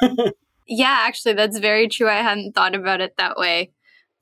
yeah, 0.67 0.97
actually, 1.01 1.33
that's 1.33 1.59
very 1.59 1.87
true. 1.87 2.09
I 2.09 2.15
hadn't 2.15 2.53
thought 2.53 2.75
about 2.75 3.01
it 3.01 3.15
that 3.17 3.37
way. 3.37 3.71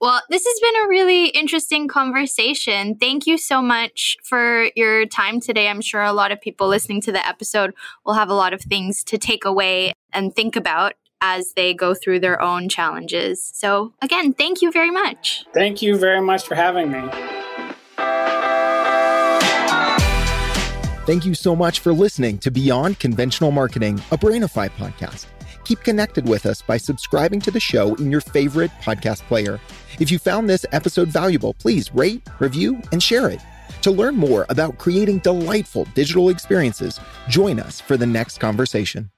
Well, 0.02 0.20
this 0.32 0.44
has 0.44 0.60
been 0.60 0.84
a 0.84 0.88
really 0.88 1.28
interesting 1.28 1.88
conversation. 1.88 2.96
Thank 2.96 3.28
you 3.28 3.38
so 3.38 3.62
much 3.62 4.18
for 4.24 4.72
your 4.76 5.06
time 5.06 5.40
today. 5.40 5.68
I'm 5.68 5.80
sure 5.80 6.02
a 6.02 6.12
lot 6.12 6.32
of 6.32 6.42
people 6.42 6.68
listening 6.68 7.02
to 7.02 7.12
the 7.12 7.26
episode 7.26 7.76
will 8.04 8.16
have 8.16 8.28
a 8.28 8.34
lot 8.34 8.52
of 8.52 8.64
things 8.64 9.04
to 9.04 9.20
take 9.20 9.46
away 9.46 9.94
and 10.12 10.36
think 10.36 10.56
about 10.56 10.94
as 11.22 11.54
they 11.54 11.76
go 11.76 11.94
through 11.94 12.20
their 12.20 12.42
own 12.42 12.68
challenges. 12.68 13.52
So, 13.54 13.94
again, 14.02 14.34
thank 14.34 14.64
you 14.64 14.72
very 14.72 14.90
much. 14.90 15.46
Thank 15.54 15.84
you 15.84 16.00
very 16.00 16.20
much 16.20 16.48
for 16.48 16.56
having 16.56 16.92
me. 16.92 17.08
Thank 21.06 21.28
you 21.28 21.36
so 21.36 21.56
much 21.56 21.80
for 21.80 21.94
listening 21.94 22.40
to 22.40 22.50
Beyond 22.50 22.98
Conventional 22.98 23.52
Marketing, 23.52 24.02
a 24.10 24.18
Brainify 24.18 24.72
podcast. 24.72 25.28
Keep 25.72 25.86
connected 25.86 26.28
with 26.28 26.46
us 26.48 26.62
by 26.62 26.76
subscribing 26.76 27.40
to 27.40 27.50
the 27.50 27.58
show 27.58 27.96
in 27.96 28.12
your 28.12 28.20
favorite 28.20 28.72
podcast 28.82 29.22
player. 29.22 29.58
If 30.02 30.12
you 30.12 30.20
found 30.20 30.50
this 30.50 30.66
episode 30.74 31.08
valuable, 31.08 31.54
please 31.54 31.96
rate, 31.96 32.22
review, 32.40 32.82
and 32.92 33.02
share 33.02 33.30
it. 33.30 33.40
To 33.84 33.92
learn 33.92 34.18
more 34.18 34.46
about 34.50 34.78
creating 34.78 35.20
delightful 35.20 35.86
digital 35.96 36.28
experiences, 36.28 37.00
join 37.30 37.58
us 37.58 37.80
for 37.80 37.96
the 37.96 38.06
next 38.06 38.38
conversation. 38.40 39.12